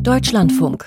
Deutschlandfunk. 0.00 0.86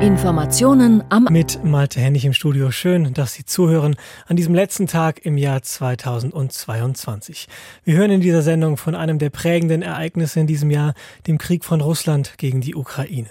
Informationen 0.00 1.02
am 1.08 1.24
mit 1.30 1.64
Malte 1.64 2.00
Hennig 2.00 2.24
im 2.24 2.32
Studio. 2.32 2.70
Schön, 2.70 3.14
dass 3.14 3.34
Sie 3.34 3.44
zuhören 3.44 3.96
an 4.26 4.36
diesem 4.36 4.54
letzten 4.54 4.86
Tag 4.86 5.24
im 5.24 5.36
Jahr 5.36 5.62
2022. 5.62 7.48
Wir 7.84 7.96
hören 7.96 8.10
in 8.10 8.20
dieser 8.20 8.42
Sendung 8.42 8.76
von 8.76 8.94
einem 8.94 9.18
der 9.18 9.30
prägenden 9.30 9.82
Ereignisse 9.82 10.40
in 10.40 10.46
diesem 10.46 10.70
Jahr, 10.70 10.94
dem 11.26 11.38
Krieg 11.38 11.64
von 11.64 11.80
Russland 11.80 12.38
gegen 12.38 12.60
die 12.60 12.74
Ukraine. 12.74 13.30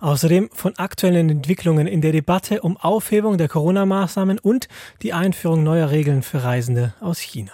Außerdem 0.00 0.48
von 0.52 0.76
aktuellen 0.78 1.28
Entwicklungen 1.28 1.86
in 1.86 2.00
der 2.00 2.12
Debatte 2.12 2.62
um 2.62 2.76
Aufhebung 2.76 3.38
der 3.38 3.48
Corona-Maßnahmen 3.48 4.38
und 4.38 4.68
die 5.02 5.12
Einführung 5.12 5.62
neuer 5.62 5.90
Regeln 5.90 6.22
für 6.22 6.44
Reisende 6.44 6.94
aus 7.00 7.18
China. 7.18 7.52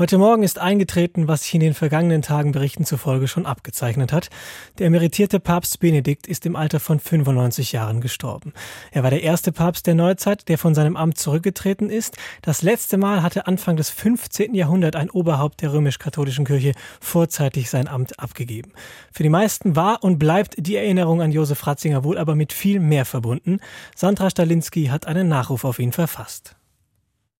Heute 0.00 0.16
Morgen 0.16 0.42
ist 0.42 0.58
eingetreten, 0.58 1.28
was 1.28 1.42
sich 1.42 1.52
in 1.52 1.60
den 1.60 1.74
vergangenen 1.74 2.22
Tagen 2.22 2.52
Berichten 2.52 2.86
zufolge 2.86 3.28
schon 3.28 3.44
abgezeichnet 3.44 4.14
hat. 4.14 4.30
Der 4.78 4.86
emeritierte 4.86 5.40
Papst 5.40 5.78
Benedikt 5.78 6.26
ist 6.26 6.46
im 6.46 6.56
Alter 6.56 6.80
von 6.80 6.98
95 6.98 7.72
Jahren 7.72 8.00
gestorben. 8.00 8.54
Er 8.92 9.02
war 9.02 9.10
der 9.10 9.22
erste 9.22 9.52
Papst 9.52 9.86
der 9.86 9.94
Neuzeit, 9.94 10.48
der 10.48 10.56
von 10.56 10.74
seinem 10.74 10.96
Amt 10.96 11.18
zurückgetreten 11.18 11.90
ist. 11.90 12.16
Das 12.40 12.62
letzte 12.62 12.96
Mal 12.96 13.22
hatte 13.22 13.46
Anfang 13.46 13.76
des 13.76 13.90
15. 13.90 14.54
Jahrhunderts 14.54 14.96
ein 14.96 15.10
Oberhaupt 15.10 15.60
der 15.60 15.74
römisch-katholischen 15.74 16.46
Kirche 16.46 16.72
vorzeitig 16.98 17.68
sein 17.68 17.86
Amt 17.86 18.18
abgegeben. 18.18 18.72
Für 19.12 19.22
die 19.22 19.28
meisten 19.28 19.76
war 19.76 20.02
und 20.02 20.18
bleibt 20.18 20.54
die 20.56 20.76
Erinnerung 20.76 21.20
an 21.20 21.30
Josef 21.30 21.66
Ratzinger 21.66 22.04
wohl 22.04 22.16
aber 22.16 22.34
mit 22.34 22.54
viel 22.54 22.80
mehr 22.80 23.04
verbunden. 23.04 23.60
Sandra 23.94 24.30
Stalinski 24.30 24.86
hat 24.86 25.06
einen 25.06 25.28
Nachruf 25.28 25.66
auf 25.66 25.78
ihn 25.78 25.92
verfasst. 25.92 26.56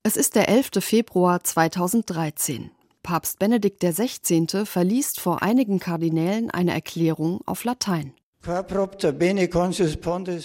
Es 0.02 0.16
ist 0.16 0.34
der 0.34 0.48
11. 0.48 0.70
Februar 0.80 1.44
2013. 1.44 2.70
Papst 3.02 3.38
Benedikt 3.38 3.80
XVI. 3.80 4.64
verliest 4.64 5.20
vor 5.20 5.42
einigen 5.42 5.78
Kardinälen 5.78 6.50
eine 6.50 6.72
Erklärung 6.72 7.42
auf 7.44 7.64
Latein. 7.64 8.14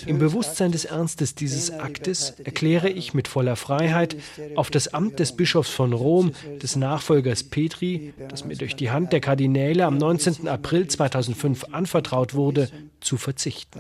Im 0.06 0.20
Bewusstsein 0.20 0.74
des 0.74 0.84
Ernstes 0.84 1.36
dieses 1.36 1.72
Aktes 1.72 2.32
erkläre 2.44 2.90
ich 2.90 3.14
mit 3.14 3.30
voller 3.30 3.56
Freiheit, 3.56 4.18
auf 4.56 4.70
das 4.70 4.94
Amt 4.94 5.20
des 5.20 5.38
Bischofs 5.38 5.70
von 5.70 5.94
Rom, 5.94 6.34
des 6.62 6.76
Nachfolgers 6.76 7.44
Petri, 7.44 8.14
das 8.28 8.44
mir 8.44 8.58
durch 8.58 8.76
die 8.76 8.92
Hand 8.92 9.14
der 9.14 9.22
Kardinäle 9.22 9.86
am 9.86 9.98
19. 9.98 10.50
April 10.50 10.90
2005 10.90 11.68
anvertraut 11.72 12.34
wurde, 12.34 12.70
zu 13.00 13.16
verzichten. 13.16 13.80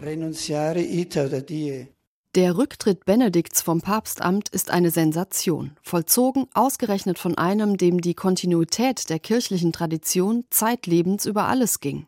Der 2.35 2.57
Rücktritt 2.57 3.05
Benedikts 3.05 3.61
vom 3.61 3.79
Papstamt 3.79 4.49
ist 4.49 4.69
eine 4.69 4.91
Sensation, 4.91 5.71
vollzogen 5.81 6.47
ausgerechnet 6.53 7.17
von 7.17 7.37
einem, 7.37 7.77
dem 7.77 8.01
die 8.01 8.13
Kontinuität 8.13 9.09
der 9.09 9.19
kirchlichen 9.19 9.71
Tradition 9.71 10.43
zeitlebens 10.49 11.25
über 11.25 11.47
alles 11.47 11.79
ging. 11.79 12.07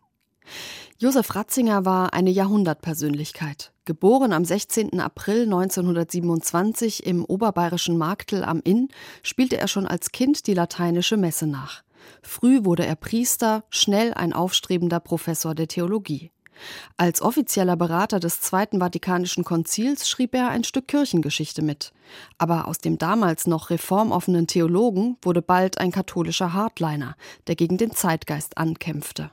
Josef 0.98 1.34
Ratzinger 1.34 1.86
war 1.86 2.12
eine 2.12 2.28
Jahrhundertpersönlichkeit. 2.28 3.72
Geboren 3.86 4.34
am 4.34 4.44
16. 4.44 5.00
April 5.00 5.44
1927 5.44 7.06
im 7.06 7.24
oberbayerischen 7.24 7.96
Marktel 7.96 8.44
am 8.44 8.60
Inn, 8.62 8.88
spielte 9.22 9.56
er 9.56 9.66
schon 9.66 9.86
als 9.86 10.12
Kind 10.12 10.46
die 10.46 10.52
lateinische 10.52 11.16
Messe 11.16 11.46
nach. 11.46 11.84
Früh 12.20 12.66
wurde 12.66 12.84
er 12.84 12.96
Priester, 12.96 13.64
schnell 13.70 14.12
ein 14.12 14.34
aufstrebender 14.34 15.00
Professor 15.00 15.54
der 15.54 15.68
Theologie. 15.68 16.32
Als 16.96 17.22
offizieller 17.22 17.76
Berater 17.76 18.20
des 18.20 18.40
Zweiten 18.40 18.80
Vatikanischen 18.80 19.44
Konzils 19.44 20.08
schrieb 20.08 20.34
er 20.34 20.48
ein 20.48 20.64
Stück 20.64 20.88
Kirchengeschichte 20.88 21.62
mit. 21.62 21.92
Aber 22.38 22.68
aus 22.68 22.78
dem 22.78 22.98
damals 22.98 23.46
noch 23.46 23.70
reformoffenen 23.70 24.46
Theologen 24.46 25.16
wurde 25.22 25.42
bald 25.42 25.78
ein 25.78 25.92
katholischer 25.92 26.52
Hardliner, 26.52 27.16
der 27.46 27.56
gegen 27.56 27.78
den 27.78 27.92
Zeitgeist 27.92 28.58
ankämpfte. 28.58 29.30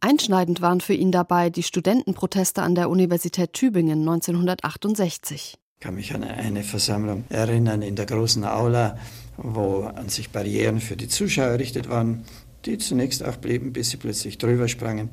Einschneidend 0.00 0.60
waren 0.60 0.80
für 0.80 0.94
ihn 0.94 1.12
dabei 1.12 1.50
die 1.50 1.62
Studentenproteste 1.62 2.62
an 2.62 2.74
der 2.74 2.90
Universität 2.90 3.52
Tübingen 3.52 4.00
1968. 4.00 5.58
Ich 5.80 5.82
kann 5.82 5.94
mich 5.94 6.14
an 6.14 6.24
eine 6.24 6.62
Versammlung 6.62 7.24
erinnern 7.30 7.82
in 7.82 7.96
der 7.96 8.06
großen 8.06 8.44
Aula, 8.44 8.98
wo 9.36 9.84
an 9.84 10.08
sich 10.08 10.30
Barrieren 10.30 10.80
für 10.80 10.96
die 10.96 11.08
Zuschauer 11.08 11.46
errichtet 11.46 11.88
waren, 11.88 12.24
die 12.66 12.76
zunächst 12.78 13.24
auch 13.24 13.36
blieben, 13.36 13.72
bis 13.72 13.90
sie 13.90 13.96
plötzlich 13.96 14.36
drüber 14.36 14.68
sprangen. 14.68 15.10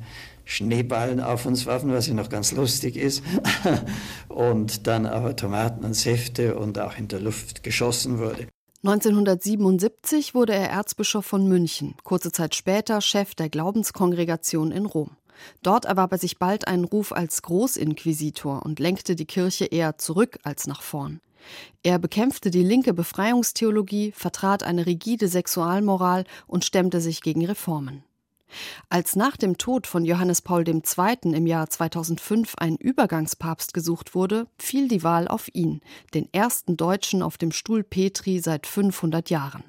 Schneeballen 0.48 1.20
auf 1.20 1.44
uns 1.44 1.66
warfen, 1.66 1.92
was 1.92 2.06
ja 2.06 2.14
noch 2.14 2.30
ganz 2.30 2.52
lustig 2.52 2.96
ist. 2.96 3.22
und 4.28 4.86
dann 4.86 5.04
aber 5.04 5.36
Tomaten 5.36 5.84
und 5.84 5.92
Säfte 5.92 6.56
und 6.56 6.78
auch 6.78 6.96
in 6.96 7.06
der 7.06 7.20
Luft 7.20 7.62
geschossen 7.62 8.18
wurde. 8.18 8.46
1977 8.82 10.34
wurde 10.34 10.54
er 10.54 10.70
Erzbischof 10.70 11.26
von 11.26 11.46
München, 11.46 11.96
kurze 12.02 12.32
Zeit 12.32 12.54
später 12.54 13.02
Chef 13.02 13.34
der 13.34 13.50
Glaubenskongregation 13.50 14.72
in 14.72 14.86
Rom. 14.86 15.10
Dort 15.62 15.84
erwarb 15.84 16.12
er 16.12 16.18
sich 16.18 16.38
bald 16.38 16.66
einen 16.66 16.84
Ruf 16.84 17.12
als 17.12 17.42
Großinquisitor 17.42 18.64
und 18.64 18.80
lenkte 18.80 19.16
die 19.16 19.26
Kirche 19.26 19.66
eher 19.66 19.98
zurück 19.98 20.38
als 20.44 20.66
nach 20.66 20.80
vorn. 20.80 21.20
Er 21.82 21.98
bekämpfte 21.98 22.50
die 22.50 22.64
linke 22.64 22.94
Befreiungstheologie, 22.94 24.12
vertrat 24.12 24.62
eine 24.62 24.86
rigide 24.86 25.28
Sexualmoral 25.28 26.24
und 26.46 26.64
stemmte 26.64 27.02
sich 27.02 27.20
gegen 27.20 27.44
Reformen. 27.44 28.02
Als 28.88 29.16
nach 29.16 29.36
dem 29.36 29.58
Tod 29.58 29.86
von 29.86 30.04
Johannes 30.04 30.42
Paul 30.42 30.66
II. 30.66 30.82
im 31.34 31.46
Jahr 31.46 31.68
2005 31.68 32.54
ein 32.56 32.76
Übergangspapst 32.76 33.74
gesucht 33.74 34.14
wurde, 34.14 34.46
fiel 34.58 34.88
die 34.88 35.02
Wahl 35.02 35.28
auf 35.28 35.48
ihn, 35.52 35.80
den 36.14 36.28
ersten 36.32 36.76
Deutschen 36.76 37.22
auf 37.22 37.38
dem 37.38 37.52
Stuhl 37.52 37.84
Petri 37.84 38.40
seit 38.40 38.66
500 38.66 39.30
Jahren. 39.30 39.64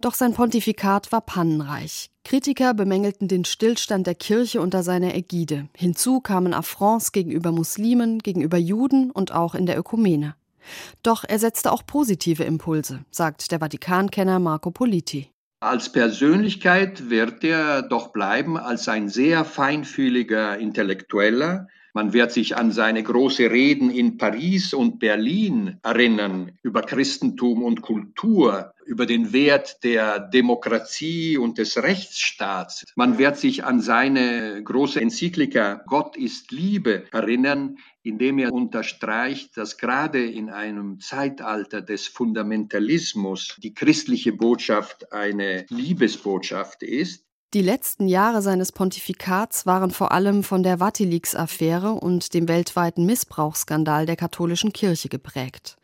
Doch 0.00 0.14
sein 0.14 0.34
Pontifikat 0.34 1.12
war 1.12 1.20
pannenreich. 1.20 2.10
Kritiker 2.24 2.74
bemängelten 2.74 3.28
den 3.28 3.44
Stillstand 3.44 4.06
der 4.06 4.14
Kirche 4.14 4.60
unter 4.60 4.82
seiner 4.82 5.14
Ägide. 5.14 5.68
Hinzu 5.76 6.20
kamen 6.20 6.54
Affronts 6.54 7.12
gegenüber 7.12 7.50
Muslimen, 7.50 8.20
gegenüber 8.20 8.58
Juden 8.58 9.10
und 9.10 9.32
auch 9.32 9.54
in 9.54 9.66
der 9.66 9.78
Ökumene. 9.78 10.36
Doch 11.02 11.24
er 11.26 11.38
setzte 11.38 11.72
auch 11.72 11.84
positive 11.84 12.44
Impulse, 12.44 13.04
sagt 13.10 13.50
der 13.50 13.58
Vatikankenner 13.58 14.38
Marco 14.38 14.70
Politi. 14.70 15.30
Als 15.62 15.92
Persönlichkeit 15.92 17.10
wird 17.10 17.44
er 17.44 17.82
doch 17.82 18.14
bleiben 18.14 18.56
als 18.56 18.88
ein 18.88 19.10
sehr 19.10 19.44
feinfühliger 19.44 20.56
Intellektueller. 20.56 21.68
Man 21.92 22.14
wird 22.14 22.32
sich 22.32 22.56
an 22.56 22.72
seine 22.72 23.02
großen 23.02 23.46
Reden 23.46 23.90
in 23.90 24.16
Paris 24.16 24.72
und 24.72 25.00
Berlin 25.00 25.78
erinnern 25.82 26.52
über 26.62 26.80
Christentum 26.80 27.62
und 27.62 27.82
Kultur, 27.82 28.72
über 28.86 29.04
den 29.04 29.34
Wert 29.34 29.84
der 29.84 30.18
Demokratie 30.18 31.36
und 31.36 31.58
des 31.58 31.76
Rechtsstaats. 31.82 32.86
Man 32.96 33.18
wird 33.18 33.36
sich 33.36 33.62
an 33.62 33.82
seine 33.82 34.62
große 34.64 34.98
Enzyklika 34.98 35.82
Gott 35.86 36.16
ist 36.16 36.52
Liebe 36.52 37.04
erinnern, 37.12 37.76
indem 38.02 38.38
er 38.38 38.52
unterstreicht, 38.52 39.56
dass 39.56 39.78
gerade 39.78 40.24
in 40.24 40.50
einem 40.50 41.00
Zeitalter 41.00 41.82
des 41.82 42.06
Fundamentalismus 42.06 43.56
die 43.62 43.74
christliche 43.74 44.32
Botschaft 44.32 45.12
eine 45.12 45.66
Liebesbotschaft 45.68 46.82
ist. 46.82 47.24
Die 47.52 47.62
letzten 47.62 48.06
Jahre 48.06 48.42
seines 48.42 48.70
Pontifikats 48.70 49.66
waren 49.66 49.90
vor 49.90 50.12
allem 50.12 50.44
von 50.44 50.62
der 50.62 50.78
Watilix-Affäre 50.78 51.92
und 51.92 52.32
dem 52.32 52.46
weltweiten 52.46 53.04
Missbrauchsskandal 53.06 54.06
der 54.06 54.14
katholischen 54.14 54.72
Kirche 54.72 55.08
geprägt. 55.08 55.79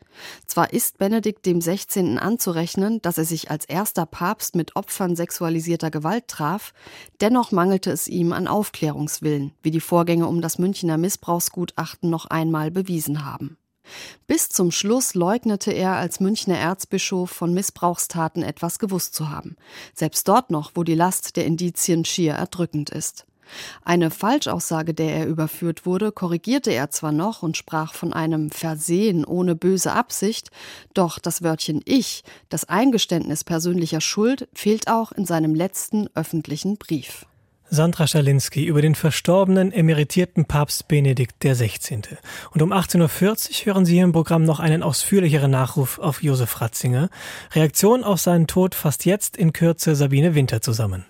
Zwar 0.46 0.72
ist 0.72 0.98
Benedikt 0.98 1.46
dem 1.46 1.60
16. 1.60 2.18
anzurechnen, 2.18 3.00
dass 3.02 3.18
er 3.18 3.24
sich 3.24 3.50
als 3.50 3.64
erster 3.64 4.06
Papst 4.06 4.54
mit 4.54 4.76
Opfern 4.76 5.16
sexualisierter 5.16 5.90
Gewalt 5.90 6.28
traf, 6.28 6.72
dennoch 7.20 7.52
mangelte 7.52 7.90
es 7.90 8.08
ihm 8.08 8.32
an 8.32 8.48
Aufklärungswillen, 8.48 9.52
wie 9.62 9.70
die 9.70 9.80
Vorgänge 9.80 10.26
um 10.26 10.40
das 10.40 10.58
Münchner 10.58 10.96
Missbrauchsgutachten 10.96 12.10
noch 12.10 12.26
einmal 12.26 12.70
bewiesen 12.70 13.24
haben. 13.24 13.56
Bis 14.26 14.48
zum 14.48 14.70
Schluss 14.72 15.14
leugnete 15.14 15.70
er 15.70 15.94
als 15.94 16.20
Münchner 16.20 16.58
Erzbischof 16.58 17.30
von 17.30 17.54
Missbrauchstaten 17.54 18.42
etwas 18.42 18.78
gewusst 18.78 19.14
zu 19.14 19.30
haben, 19.30 19.56
selbst 19.94 20.26
dort 20.28 20.50
noch, 20.50 20.72
wo 20.74 20.82
die 20.82 20.94
Last 20.94 21.36
der 21.36 21.46
Indizien 21.46 22.04
schier 22.04 22.34
erdrückend 22.34 22.90
ist. 22.90 23.26
Eine 23.84 24.10
Falschaussage, 24.10 24.94
der 24.94 25.14
er 25.14 25.26
überführt 25.26 25.86
wurde, 25.86 26.12
korrigierte 26.12 26.70
er 26.70 26.90
zwar 26.90 27.12
noch 27.12 27.42
und 27.42 27.56
sprach 27.56 27.94
von 27.94 28.12
einem 28.12 28.50
Versehen 28.50 29.24
ohne 29.24 29.54
böse 29.54 29.92
Absicht, 29.92 30.50
doch 30.94 31.18
das 31.18 31.42
Wörtchen 31.42 31.80
Ich, 31.84 32.24
das 32.48 32.68
Eingeständnis 32.68 33.44
persönlicher 33.44 34.00
Schuld, 34.00 34.48
fehlt 34.54 34.88
auch 34.88 35.12
in 35.12 35.26
seinem 35.26 35.54
letzten 35.54 36.08
öffentlichen 36.14 36.76
Brief. 36.76 37.26
Sandra 37.68 38.06
Schalinski 38.06 38.64
über 38.64 38.80
den 38.80 38.94
verstorbenen 38.94 39.72
emeritierten 39.72 40.44
Papst 40.44 40.86
Benedikt 40.86 41.40
XVI. 41.40 42.00
Und 42.52 42.62
um 42.62 42.72
18.40 42.72 43.00
Uhr 43.00 43.66
hören 43.66 43.84
Sie 43.84 43.94
hier 43.94 44.04
im 44.04 44.12
Programm 44.12 44.44
noch 44.44 44.60
einen 44.60 44.82
ausführlicheren 44.82 45.50
Nachruf 45.50 45.98
auf 45.98 46.22
Josef 46.22 46.60
Ratzinger. 46.60 47.08
Reaktion 47.52 48.04
auf 48.04 48.20
seinen 48.20 48.46
Tod 48.46 48.74
fasst 48.74 49.04
jetzt 49.04 49.36
in 49.36 49.52
Kürze 49.52 49.96
Sabine 49.96 50.34
Winter 50.34 50.60
zusammen. 50.60 51.06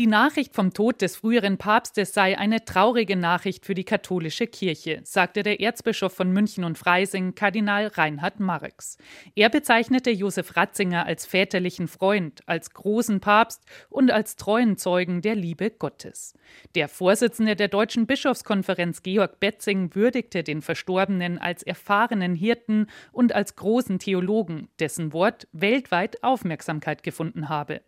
Die 0.00 0.06
Nachricht 0.06 0.54
vom 0.54 0.72
Tod 0.72 1.02
des 1.02 1.16
früheren 1.16 1.58
Papstes 1.58 2.14
sei 2.14 2.38
eine 2.38 2.64
traurige 2.64 3.16
Nachricht 3.16 3.66
für 3.66 3.74
die 3.74 3.84
katholische 3.84 4.46
Kirche, 4.46 5.02
sagte 5.04 5.42
der 5.42 5.60
Erzbischof 5.60 6.14
von 6.14 6.32
München 6.32 6.64
und 6.64 6.78
Freising, 6.78 7.34
Kardinal 7.34 7.88
Reinhard 7.88 8.40
Marx. 8.40 8.96
Er 9.34 9.50
bezeichnete 9.50 10.10
Josef 10.10 10.56
Ratzinger 10.56 11.04
als 11.04 11.26
väterlichen 11.26 11.86
Freund, 11.86 12.40
als 12.46 12.70
großen 12.70 13.20
Papst 13.20 13.62
und 13.90 14.10
als 14.10 14.36
treuen 14.36 14.78
Zeugen 14.78 15.20
der 15.20 15.34
Liebe 15.34 15.70
Gottes. 15.70 16.32
Der 16.74 16.88
Vorsitzende 16.88 17.54
der 17.54 17.68
Deutschen 17.68 18.06
Bischofskonferenz 18.06 19.02
Georg 19.02 19.38
Betzing 19.38 19.94
würdigte 19.94 20.42
den 20.42 20.62
Verstorbenen 20.62 21.36
als 21.36 21.62
erfahrenen 21.62 22.34
Hirten 22.34 22.86
und 23.12 23.34
als 23.34 23.54
großen 23.54 23.98
Theologen, 23.98 24.68
dessen 24.78 25.12
Wort 25.12 25.46
weltweit 25.52 26.22
Aufmerksamkeit 26.22 27.02
gefunden 27.02 27.50
habe. 27.50 27.82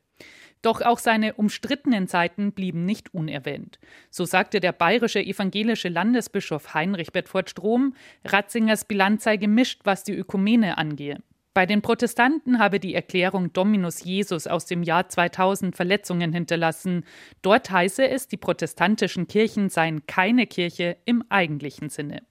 Doch 0.63 0.81
auch 0.81 0.99
seine 0.99 1.35
umstrittenen 1.35 2.07
Zeiten 2.07 2.53
blieben 2.53 2.85
nicht 2.85 3.13
unerwähnt. 3.13 3.81
So 4.11 4.25
sagte 4.25 4.61
der 4.61 4.73
bayerische 4.73 5.21
evangelische 5.21 5.89
Landesbischof 5.89 6.73
Heinrich 6.73 7.13
Bedford 7.13 7.51
Strom, 7.51 7.95
Ratzingers 8.25 8.85
Bilanz 8.85 9.25
sei 9.25 9.37
gemischt, 9.37 9.81
was 9.85 10.05
die 10.05 10.15
Ökumene 10.15 10.79
angehe. 10.79 11.19
Bei 11.55 11.67
den 11.67 11.83
Protestanten 11.83 12.59
habe 12.59 12.81
die 12.81 12.95
Erklärung 12.95 13.53
Dominus 13.53 14.05
Jesus 14.05 14.47
aus 14.47 14.65
dem 14.65 14.83
Jahr 14.83 15.09
2000 15.09 15.77
Verletzungen 15.77 16.33
hinterlassen. 16.33 17.05
Dort 17.43 17.71
heiße 17.71 18.09
es, 18.09 18.27
die 18.27 18.39
protestantischen 18.39 19.29
Kirchen 19.29 19.69
seien 19.69 20.07
keine 20.07 20.47
Kirche 20.47 20.97
im 21.05 21.25
eigentlichen 21.29 21.91
Sinne. 21.91 22.23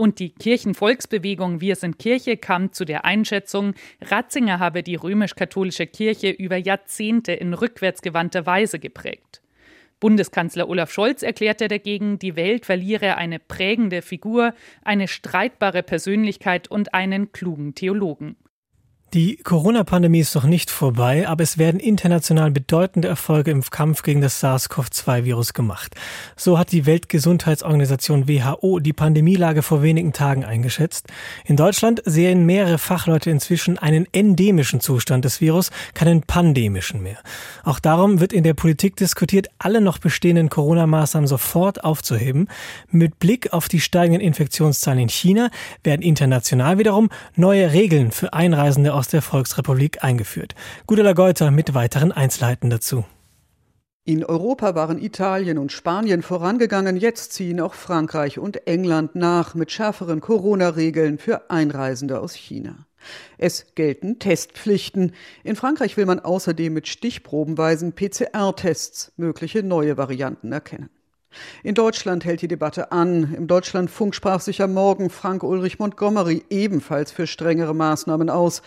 Und 0.00 0.18
die 0.18 0.30
Kirchenvolksbewegung 0.30 1.60
Wir 1.60 1.76
sind 1.76 1.98
Kirche 1.98 2.38
kam 2.38 2.72
zu 2.72 2.86
der 2.86 3.04
Einschätzung, 3.04 3.74
Ratzinger 4.00 4.58
habe 4.58 4.82
die 4.82 4.94
römisch-katholische 4.94 5.86
Kirche 5.86 6.30
über 6.30 6.56
Jahrzehnte 6.56 7.32
in 7.32 7.52
rückwärtsgewandter 7.52 8.46
Weise 8.46 8.78
geprägt. 8.78 9.42
Bundeskanzler 10.00 10.70
Olaf 10.70 10.90
Scholz 10.90 11.22
erklärte 11.22 11.68
dagegen, 11.68 12.18
die 12.18 12.34
Welt 12.34 12.64
verliere 12.64 13.18
eine 13.18 13.38
prägende 13.38 14.00
Figur, 14.00 14.54
eine 14.82 15.06
streitbare 15.06 15.82
Persönlichkeit 15.82 16.70
und 16.70 16.94
einen 16.94 17.32
klugen 17.32 17.74
Theologen. 17.74 18.36
Die 19.12 19.38
Corona-Pandemie 19.38 20.20
ist 20.20 20.36
noch 20.36 20.44
nicht 20.44 20.70
vorbei, 20.70 21.26
aber 21.26 21.42
es 21.42 21.58
werden 21.58 21.80
international 21.80 22.52
bedeutende 22.52 23.08
Erfolge 23.08 23.50
im 23.50 23.60
Kampf 23.60 24.04
gegen 24.04 24.20
das 24.20 24.38
SARS-CoV-2-Virus 24.38 25.52
gemacht. 25.52 25.96
So 26.36 26.60
hat 26.60 26.70
die 26.70 26.86
Weltgesundheitsorganisation 26.86 28.28
WHO 28.28 28.78
die 28.78 28.92
Pandemielage 28.92 29.62
vor 29.62 29.82
wenigen 29.82 30.12
Tagen 30.12 30.44
eingeschätzt. 30.44 31.08
In 31.44 31.56
Deutschland 31.56 32.00
sehen 32.04 32.46
mehrere 32.46 32.78
Fachleute 32.78 33.30
inzwischen 33.30 33.78
einen 33.78 34.06
endemischen 34.12 34.78
Zustand 34.78 35.24
des 35.24 35.40
Virus, 35.40 35.70
keinen 35.94 36.22
pandemischen 36.22 37.02
mehr. 37.02 37.18
Auch 37.64 37.80
darum 37.80 38.20
wird 38.20 38.32
in 38.32 38.44
der 38.44 38.54
Politik 38.54 38.94
diskutiert, 38.94 39.48
alle 39.58 39.80
noch 39.80 39.98
bestehenden 39.98 40.50
Corona-Maßnahmen 40.50 41.26
sofort 41.26 41.82
aufzuheben. 41.82 42.46
Mit 42.92 43.18
Blick 43.18 43.52
auf 43.52 43.68
die 43.68 43.80
steigenden 43.80 44.20
Infektionszahlen 44.20 45.00
in 45.00 45.08
China 45.08 45.50
werden 45.82 46.02
international 46.02 46.78
wiederum 46.78 47.10
neue 47.34 47.72
Regeln 47.72 48.12
für 48.12 48.32
Einreisende 48.32 48.99
aus 49.00 49.08
der 49.08 49.22
Volksrepublik 49.22 50.04
eingeführt. 50.04 50.54
Gudela 50.86 51.14
Geuter 51.14 51.50
mit 51.50 51.72
weiteren 51.72 52.12
Einzelheiten 52.12 52.68
dazu. 52.68 53.06
In 54.04 54.26
Europa 54.26 54.74
waren 54.74 55.00
Italien 55.00 55.56
und 55.56 55.72
Spanien 55.72 56.20
vorangegangen, 56.20 56.98
jetzt 56.98 57.32
ziehen 57.32 57.60
auch 57.60 57.72
Frankreich 57.72 58.38
und 58.38 58.66
England 58.66 59.14
nach 59.14 59.54
mit 59.54 59.72
schärferen 59.72 60.20
Corona-Regeln 60.20 61.16
für 61.16 61.50
Einreisende 61.50 62.20
aus 62.20 62.34
China. 62.34 62.86
Es 63.38 63.74
gelten 63.74 64.18
Testpflichten. 64.18 65.12
In 65.44 65.56
Frankreich 65.56 65.96
will 65.96 66.04
man 66.04 66.20
außerdem 66.20 66.70
mit 66.74 66.86
stichprobenweisen 66.86 67.94
PCR-Tests 67.94 69.12
mögliche 69.16 69.62
neue 69.62 69.96
Varianten 69.96 70.52
erkennen. 70.52 70.90
In 71.62 71.74
Deutschland 71.74 72.24
hält 72.24 72.42
die 72.42 72.48
Debatte 72.48 72.90
an. 72.92 73.34
Im 73.34 73.46
Deutschlandfunk 73.46 74.14
sprach 74.14 74.40
sich 74.40 74.62
am 74.62 74.74
Morgen 74.74 75.10
Frank 75.10 75.42
Ulrich 75.42 75.78
Montgomery 75.78 76.42
ebenfalls 76.50 77.12
für 77.12 77.26
strengere 77.26 77.74
Maßnahmen 77.74 78.30
aus. 78.30 78.62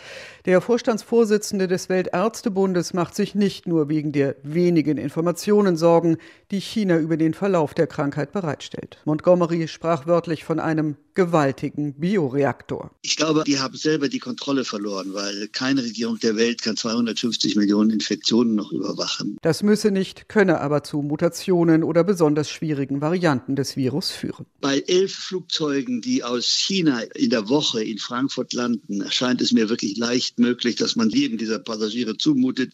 Der 0.45 0.61
Vorstandsvorsitzende 0.61 1.67
des 1.67 1.89
Weltärztebundes 1.89 2.93
macht 2.93 3.15
sich 3.15 3.35
nicht 3.35 3.67
nur 3.67 3.89
wegen 3.89 4.11
der 4.11 4.35
wenigen 4.43 4.97
Informationen 4.97 5.75
Sorgen, 5.75 6.17
die 6.51 6.61
China 6.61 6.97
über 6.97 7.17
den 7.17 7.33
Verlauf 7.33 7.73
der 7.73 7.87
Krankheit 7.87 8.31
bereitstellt. 8.31 8.99
Montgomery 9.05 9.67
sprach 9.67 10.07
wörtlich 10.07 10.43
von 10.43 10.59
einem 10.59 10.95
gewaltigen 11.15 11.93
Bioreaktor. 11.93 12.91
Ich 13.01 13.17
glaube, 13.17 13.43
die 13.45 13.59
haben 13.59 13.75
selber 13.75 14.09
die 14.09 14.19
Kontrolle 14.19 14.65
verloren, 14.65 15.13
weil 15.13 15.47
keine 15.49 15.83
Regierung 15.83 16.19
der 16.19 16.35
Welt 16.35 16.61
kann 16.61 16.77
250 16.77 17.55
Millionen 17.55 17.89
Infektionen 17.89 18.55
noch 18.55 18.71
überwachen. 18.71 19.37
Das 19.41 19.63
müsse 19.63 19.91
nicht, 19.91 20.29
könne 20.29 20.61
aber 20.61 20.83
zu 20.83 21.01
Mutationen 21.01 21.83
oder 21.83 22.03
besonders 22.03 22.49
schwierigen 22.49 23.01
Varianten 23.01 23.55
des 23.55 23.75
Virus 23.75 24.11
führen. 24.11 24.45
Bei 24.61 24.79
elf 24.87 25.13
Flugzeugen, 25.13 26.01
die 26.01 26.23
aus 26.23 26.45
China 26.45 27.01
in 27.15 27.29
der 27.29 27.49
Woche 27.49 27.83
in 27.83 27.97
Frankfurt 27.97 28.53
landen, 28.53 29.01
erscheint 29.01 29.41
es 29.41 29.51
mir 29.51 29.69
wirklich 29.69 29.97
leicht 29.97 30.39
möglich, 30.39 30.75
dass 30.75 30.95
man 30.95 31.09
jedem 31.09 31.37
dieser 31.37 31.59
Passagiere 31.59 32.17
zumutet, 32.17 32.73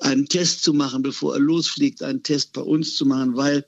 einen 0.00 0.26
Test 0.26 0.62
zu 0.62 0.72
machen, 0.72 1.02
bevor 1.02 1.34
er 1.34 1.40
losfliegt, 1.40 2.02
einen 2.02 2.22
Test 2.22 2.52
bei 2.52 2.62
uns 2.62 2.94
zu 2.96 3.06
machen, 3.06 3.36
weil 3.36 3.64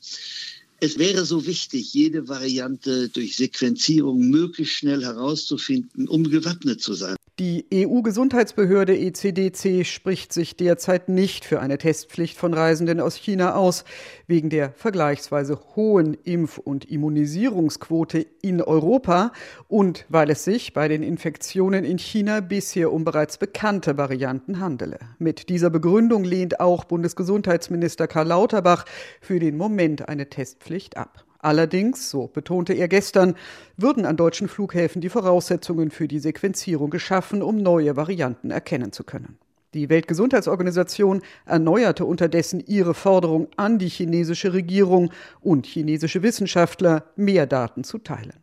es 0.81 0.99
wäre 0.99 1.25
so 1.25 1.47
wichtig, 1.47 1.93
jede 1.93 2.29
Variante 2.29 3.09
durch 3.09 3.37
Sequenzierung 3.37 4.29
möglichst 4.29 4.77
schnell 4.77 5.05
herauszufinden, 5.05 6.09
um 6.09 6.25
gewappnet 6.25 6.81
zu 6.81 6.95
sein. 6.95 7.18
Die 7.39 7.67
EU-Gesundheitsbehörde 7.73 8.99
ECDC 8.99 9.87
spricht 9.87 10.33
sich 10.33 10.57
derzeit 10.57 11.09
nicht 11.09 11.45
für 11.45 11.61
eine 11.61 11.79
Testpflicht 11.79 12.37
von 12.37 12.53
Reisenden 12.53 12.99
aus 12.99 13.15
China 13.15 13.55
aus, 13.55 13.85
wegen 14.27 14.51
der 14.51 14.73
vergleichsweise 14.73 15.61
hohen 15.77 16.17
Impf- 16.25 16.59
und 16.59 16.91
Immunisierungsquote 16.91 18.27
in 18.43 18.61
Europa 18.61 19.31
und 19.69 20.05
weil 20.09 20.31
es 20.31 20.43
sich 20.43 20.73
bei 20.73 20.89
den 20.89 21.05
Infektionen 21.05 21.85
in 21.85 21.99
China 21.99 22.41
bisher 22.41 22.93
um 22.93 23.05
bereits 23.05 23.39
bekannte 23.39 23.97
Varianten 23.97 24.59
handele. 24.59 24.99
Mit 25.21 25.49
dieser 25.49 25.71
Begründung 25.71 26.25
lehnt 26.25 26.59
auch 26.59 26.87
Bundesgesundheitsminister 26.87 28.09
Karl 28.09 28.27
Lauterbach 28.27 28.85
für 29.21 29.39
den 29.39 29.57
Moment 29.57 30.09
eine 30.09 30.29
Testpflicht 30.29 30.97
ab. 30.97 31.28
Allerdings, 31.41 32.11
so 32.11 32.27
betonte 32.27 32.73
er 32.73 32.89
gestern, 32.89 33.37
würden 33.77 34.05
an 34.05 34.17
deutschen 34.17 34.49
Flughäfen 34.49 35.01
die 35.01 35.09
Voraussetzungen 35.09 35.91
für 35.91 36.09
die 36.09 36.19
Sequenzierung 36.19 36.91
geschaffen, 36.91 37.43
um 37.43 37.59
neue 37.59 37.97
Varianten 37.97 38.51
erkennen 38.51 38.91
zu 38.93 39.05
können. 39.05 39.39
Die 39.75 39.89
Weltgesundheitsorganisation 39.89 41.23
erneuerte 41.47 42.07
unterdessen 42.07 42.61
ihre 42.67 42.95
Forderung 42.95 43.49
an 43.57 43.79
die 43.79 43.89
chinesische 43.89 44.53
Regierung 44.53 45.13
und 45.41 45.67
chinesische 45.67 46.23
Wissenschaftler, 46.23 47.05
mehr 47.17 47.47
Daten 47.47 47.85
zu 47.85 47.99
teilen. 47.99 48.43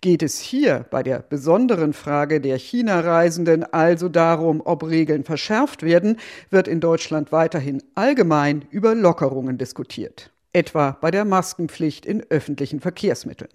Geht 0.00 0.22
es 0.22 0.38
hier 0.38 0.86
bei 0.90 1.02
der 1.02 1.18
besonderen 1.18 1.92
Frage 1.92 2.40
der 2.40 2.56
China-Reisenden 2.56 3.64
also 3.64 4.08
darum, 4.08 4.62
ob 4.64 4.88
Regeln 4.88 5.24
verschärft 5.24 5.82
werden, 5.82 6.18
wird 6.50 6.68
in 6.68 6.80
Deutschland 6.80 7.32
weiterhin 7.32 7.82
allgemein 7.94 8.64
über 8.70 8.94
Lockerungen 8.94 9.58
diskutiert 9.58 10.33
etwa 10.54 10.96
bei 11.00 11.10
der 11.10 11.24
Maskenpflicht 11.24 12.06
in 12.06 12.22
öffentlichen 12.30 12.80
Verkehrsmitteln. 12.80 13.50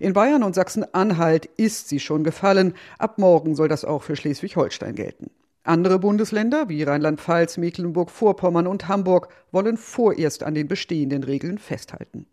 In 0.00 0.14
Bayern 0.14 0.42
und 0.42 0.54
Sachsen-Anhalt 0.54 1.46
ist 1.56 1.88
sie 1.88 2.00
schon 2.00 2.24
gefallen, 2.24 2.74
ab 2.98 3.18
morgen 3.18 3.54
soll 3.54 3.68
das 3.68 3.84
auch 3.84 4.02
für 4.02 4.16
Schleswig-Holstein 4.16 4.94
gelten. 4.94 5.30
Andere 5.64 5.98
Bundesländer 5.98 6.70
wie 6.70 6.82
Rheinland-Pfalz, 6.82 7.58
Mecklenburg-Vorpommern 7.58 8.66
und 8.66 8.88
Hamburg 8.88 9.28
wollen 9.52 9.76
vorerst 9.76 10.42
an 10.42 10.54
den 10.54 10.66
bestehenden 10.66 11.22
Regeln 11.22 11.58
festhalten. 11.58 12.26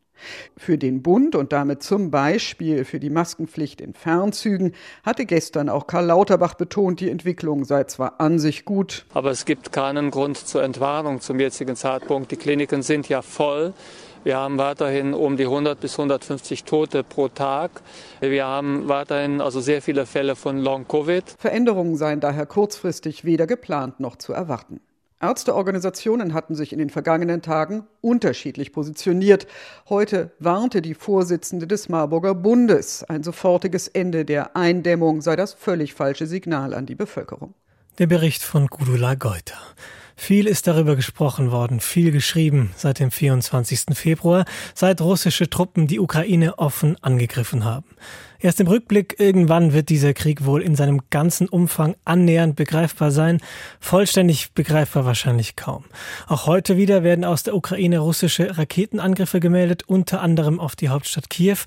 Für 0.55 0.77
den 0.77 1.03
Bund 1.03 1.35
und 1.35 1.51
damit 1.51 1.83
zum 1.83 2.09
Beispiel 2.09 2.85
für 2.85 3.01
die 3.01 3.09
Maskenpflicht 3.09 3.81
in 3.81 3.93
Fernzügen 3.93 4.73
hatte 5.03 5.25
gestern 5.25 5.67
auch 5.67 5.87
Karl 5.87 6.05
Lauterbach 6.05 6.53
betont, 6.53 7.01
die 7.01 7.09
Entwicklung 7.09 7.65
sei 7.65 7.83
zwar 7.83 8.21
an 8.21 8.39
sich 8.39 8.63
gut. 8.63 9.05
Aber 9.13 9.31
es 9.31 9.43
gibt 9.43 9.73
keinen 9.73 10.11
Grund 10.11 10.37
zur 10.37 10.63
Entwarnung 10.63 11.19
zum 11.19 11.39
jetzigen 11.39 11.75
Zeitpunkt. 11.75 12.31
Die 12.31 12.37
Kliniken 12.37 12.81
sind 12.81 13.09
ja 13.09 13.21
voll. 13.21 13.73
Wir 14.25 14.37
haben 14.37 14.57
weiterhin 14.57 15.13
um 15.13 15.37
die 15.37 15.43
100 15.43 15.79
bis 15.79 15.99
150 15.99 16.63
Tote 16.63 17.03
pro 17.03 17.27
Tag. 17.27 17.69
Wir 18.21 18.47
haben 18.47 18.89
weiterhin 18.89 19.39
also 19.39 19.61
sehr 19.61 19.83
viele 19.83 20.07
Fälle 20.07 20.35
von 20.35 20.57
Long-Covid. 20.57 21.35
Veränderungen 21.37 21.95
seien 21.95 22.21
daher 22.21 22.47
kurzfristig 22.47 23.23
weder 23.23 23.45
geplant 23.45 23.99
noch 23.99 24.15
zu 24.15 24.33
erwarten. 24.33 24.81
Ärzteorganisationen 25.21 26.33
hatten 26.33 26.55
sich 26.55 26.73
in 26.73 26.79
den 26.79 26.89
vergangenen 26.89 27.43
Tagen 27.43 27.83
unterschiedlich 28.01 28.73
positioniert. 28.73 29.45
Heute 29.89 30.31
warnte 30.39 30.81
die 30.81 30.95
Vorsitzende 30.95 31.67
des 31.67 31.87
Marburger 31.87 32.33
Bundes, 32.33 33.03
ein 33.03 33.21
sofortiges 33.21 33.87
Ende 33.87 34.25
der 34.25 34.55
Eindämmung 34.55 35.21
sei 35.21 35.35
das 35.35 35.53
völlig 35.53 35.93
falsche 35.93 36.25
Signal 36.25 36.73
an 36.73 36.87
die 36.87 36.95
Bevölkerung. 36.95 37.53
Der 37.99 38.07
Bericht 38.07 38.41
von 38.41 38.65
Gudula 38.65 39.13
Geuter. 39.13 39.59
Viel 40.15 40.47
ist 40.47 40.67
darüber 40.67 40.95
gesprochen 40.95 41.51
worden, 41.51 41.79
viel 41.79 42.11
geschrieben 42.11 42.71
seit 42.77 42.99
dem 42.99 43.11
24. 43.11 43.85
Februar, 43.93 44.45
seit 44.73 45.01
russische 45.01 45.49
Truppen 45.49 45.87
die 45.87 45.99
Ukraine 45.99 46.57
offen 46.57 46.97
angegriffen 47.01 47.65
haben. 47.65 47.85
Erst 48.45 48.59
im 48.59 48.67
Rückblick 48.67 49.15
irgendwann 49.17 49.73
wird 49.73 49.89
dieser 49.89 50.13
Krieg 50.13 50.45
wohl 50.45 50.61
in 50.61 50.75
seinem 50.75 51.01
ganzen 51.09 51.49
Umfang 51.49 51.95
annähernd 52.05 52.55
begreifbar 52.55 53.09
sein, 53.09 53.41
vollständig 53.79 54.51
begreifbar 54.51 55.03
wahrscheinlich 55.03 55.55
kaum. 55.55 55.85
Auch 56.27 56.45
heute 56.45 56.77
wieder 56.77 57.01
werden 57.01 57.25
aus 57.25 57.41
der 57.41 57.55
Ukraine 57.55 57.97
russische 57.97 58.55
Raketenangriffe 58.55 59.39
gemeldet, 59.39 59.81
unter 59.87 60.21
anderem 60.21 60.59
auf 60.59 60.75
die 60.75 60.89
Hauptstadt 60.89 61.31
Kiew. 61.31 61.57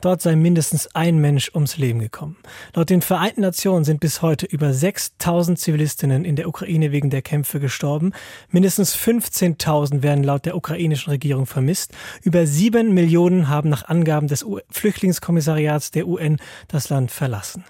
Dort 0.00 0.22
sei 0.22 0.36
mindestens 0.36 0.94
ein 0.94 1.18
Mensch 1.18 1.50
ums 1.56 1.76
Leben 1.76 1.98
gekommen. 1.98 2.36
Laut 2.72 2.88
den 2.88 3.02
Vereinten 3.02 3.40
Nationen 3.40 3.82
sind 3.82 3.98
bis 3.98 4.22
heute 4.22 4.46
über 4.46 4.72
6000 4.72 5.58
Zivilistinnen 5.58 6.24
in 6.24 6.36
der 6.36 6.46
Ukraine 6.46 6.92
wegen 6.92 7.10
der 7.10 7.22
Kämpfe 7.22 7.58
gestorben. 7.58 8.12
Mindestens 8.52 8.96
15.000 8.96 10.02
werden 10.02 10.22
laut 10.22 10.46
der 10.46 10.54
ukrainischen 10.54 11.10
Regierung 11.10 11.46
vermisst. 11.46 11.96
Über 12.22 12.46
sieben 12.46 12.94
Millionen 12.94 13.48
haben 13.48 13.70
nach 13.70 13.88
Angaben 13.88 14.28
des 14.28 14.46
Flüchtlingskommissariats 14.70 15.90
der 15.90 16.06
UN 16.06 16.27
das 16.68 16.90
Land 16.90 17.10
verlassen. 17.10 17.64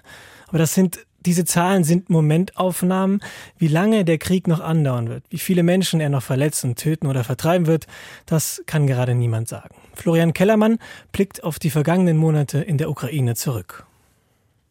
Aber 0.47 0.57
das 0.57 0.73
sind 0.73 0.99
diese 1.25 1.43
Zahlen 1.43 1.83
sind 1.83 2.09
Momentaufnahmen. 2.09 3.21
Wie 3.57 3.67
lange 3.67 4.05
der 4.05 4.17
Krieg 4.17 4.47
noch 4.47 4.61
andauern 4.61 5.09
wird, 5.09 5.25
wie 5.29 5.37
viele 5.37 5.63
Menschen 5.63 5.99
er 5.99 6.09
noch 6.09 6.23
verletzen, 6.23 6.75
töten 6.75 7.07
oder 7.07 7.23
vertreiben 7.23 7.67
wird, 7.67 7.87
das 8.25 8.63
kann 8.65 8.87
gerade 8.87 9.15
niemand 9.15 9.49
sagen. 9.49 9.75
Florian 9.95 10.33
Kellermann 10.33 10.79
blickt 11.11 11.43
auf 11.43 11.59
die 11.59 11.69
vergangenen 11.69 12.17
Monate 12.17 12.59
in 12.59 12.77
der 12.77 12.89
Ukraine 12.89 13.35
zurück. 13.35 13.85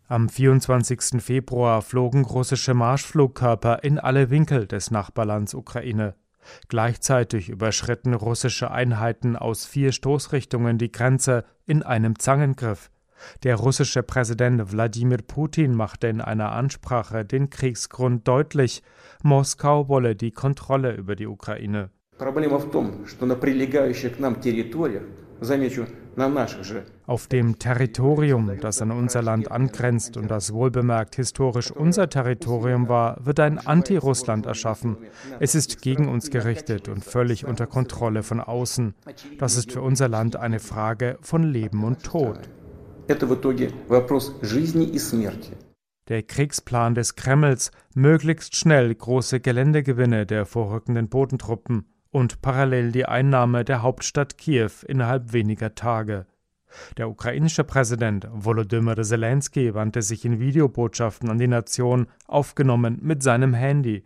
Am 0.09 0.30
24. 0.30 1.23
Februar 1.23 1.83
flogen 1.83 2.25
russische 2.25 2.73
Marschflugkörper 2.73 3.85
in 3.85 3.99
alle 3.99 4.30
Winkel 4.30 4.66
des 4.66 4.90
Nachbarlands 4.90 5.52
Ukraine. 5.52 6.14
Gleichzeitig 6.68 7.50
überschritten 7.50 8.14
russische 8.14 8.71
Einheiten 8.71 9.37
aus 9.37 9.66
vier 9.66 9.92
Stoßrichtungen 9.92 10.78
die 10.78 10.90
Grenze 10.90 11.45
in 11.66 11.83
einem 11.83 12.18
Zangengriff. 12.18 12.90
Der 13.43 13.57
russische 13.57 14.03
Präsident 14.03 14.73
Wladimir 14.73 15.19
Putin 15.19 15.75
machte 15.75 16.09
in 16.09 16.21
einer 16.21 16.53
Ansprache 16.53 17.25
den 17.25 17.51
Kriegsgrund 17.51 18.27
deutlich. 18.27 18.83
Moskau 19.23 19.89
wolle 19.89 20.17
die 20.17 20.31
Kontrolle 20.31 20.95
über 20.95 21.17
die 21.17 21.27
Ukraine. 21.27 21.91
Auf 27.07 27.27
dem 27.29 27.59
Territorium, 27.59 28.53
das 28.61 28.83
an 28.83 28.91
unser 28.91 29.23
Land 29.23 29.51
angrenzt 29.53 30.17
und 30.17 30.29
das 30.29 30.53
wohlbemerkt 30.53 31.15
historisch 31.15 31.71
unser 31.71 32.09
Territorium 32.09 32.89
war, 32.89 33.25
wird 33.25 33.39
ein 33.39 33.59
Anti-Russland 33.59 34.47
erschaffen. 34.47 34.97
Es 35.39 35.55
ist 35.55 35.81
gegen 35.81 36.09
uns 36.09 36.31
gerichtet 36.31 36.89
und 36.89 37.05
völlig 37.05 37.47
unter 37.47 37.69
Kontrolle 37.69 38.25
von 38.25 38.41
außen. 38.41 38.95
Das 39.39 39.57
ist 39.57 39.71
für 39.71 39.81
unser 39.81 40.09
Land 40.09 40.35
eine 40.35 40.59
Frage 40.59 41.19
von 41.21 41.45
Leben 41.45 41.85
und 41.85 42.03
Tod. 42.03 42.41
Der 46.09 46.23
Kriegsplan 46.23 46.95
des 46.95 47.17
Kremls, 47.17 47.71
möglichst 47.95 48.57
schnell 48.57 48.95
große 48.95 49.41
Geländegewinne 49.41 50.27
der 50.27 50.47
vorrückenden 50.47 51.09
Bodentruppen 51.09 51.87
und 52.11 52.43
parallel 52.43 52.93
die 52.93 53.07
Einnahme 53.07 53.65
der 53.65 53.83
Hauptstadt 53.83 54.38
Kiew 54.38 54.71
innerhalb 54.87 55.33
weniger 55.33 55.75
Tage. 55.75 56.27
Der 56.97 57.09
ukrainische 57.09 57.65
Präsident 57.65 58.29
Volodymyr 58.31 59.03
Zelensky 59.03 59.75
wandte 59.75 60.03
sich 60.03 60.25
in 60.25 60.38
Videobotschaften 60.38 61.31
an 61.31 61.38
die 61.38 61.49
Nation, 61.49 62.09
aufgenommen 62.27 62.99
mit 63.03 63.23
seinem 63.23 63.55
Handy. 63.55 64.05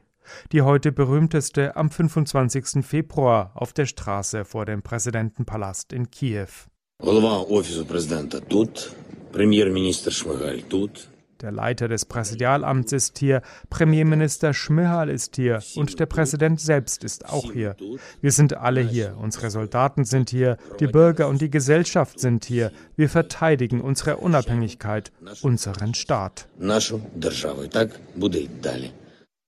Die 0.52 0.62
heute 0.62 0.92
berühmteste 0.92 1.74
am 1.74 1.90
25. 1.90 2.84
Februar 2.86 3.50
auf 3.54 3.72
der 3.72 3.86
Straße 3.86 4.44
vor 4.44 4.64
dem 4.64 4.82
Präsidentenpalast 4.82 5.92
in 5.92 6.10
Kiew. 6.10 6.68
Голова 7.01 7.37
Офісу 7.37 7.85
президента 7.85 8.39
тут, 8.39 8.91
прем'єр-міністр 9.31 10.13
Шмигаль 10.13 10.57
тут. 10.57 11.07
Der 11.39 11.51
Leiter 11.51 11.87
des 11.87 12.03
Präsidialamts 12.05 12.91
ist 12.93 13.19
hier, 13.19 13.41
Premierminister 13.69 14.53
Schmihal 14.53 15.09
ist 15.09 15.35
hier 15.35 15.61
und 15.75 15.99
der 15.99 16.07
Präsident 16.07 16.59
selbst 16.59 17.03
ist 17.03 17.29
auch 17.29 17.53
hier. 17.53 17.75
Wir 18.21 18.31
sind 18.31 18.57
alle 18.57 18.81
hier, 18.81 19.15
unsere 19.21 19.51
Soldaten 19.51 20.03
sind 20.03 20.31
hier, 20.31 20.57
die 20.79 20.87
Bürger 20.87 21.27
und 21.27 21.39
die 21.39 21.51
Gesellschaft 21.51 22.19
sind 22.19 22.45
hier. 22.45 22.71
Wir 22.95 23.09
verteidigen 23.09 23.81
unsere 23.81 24.17
Unabhängigkeit, 24.17 25.11
unseren 25.43 25.93
Staat. 25.93 26.47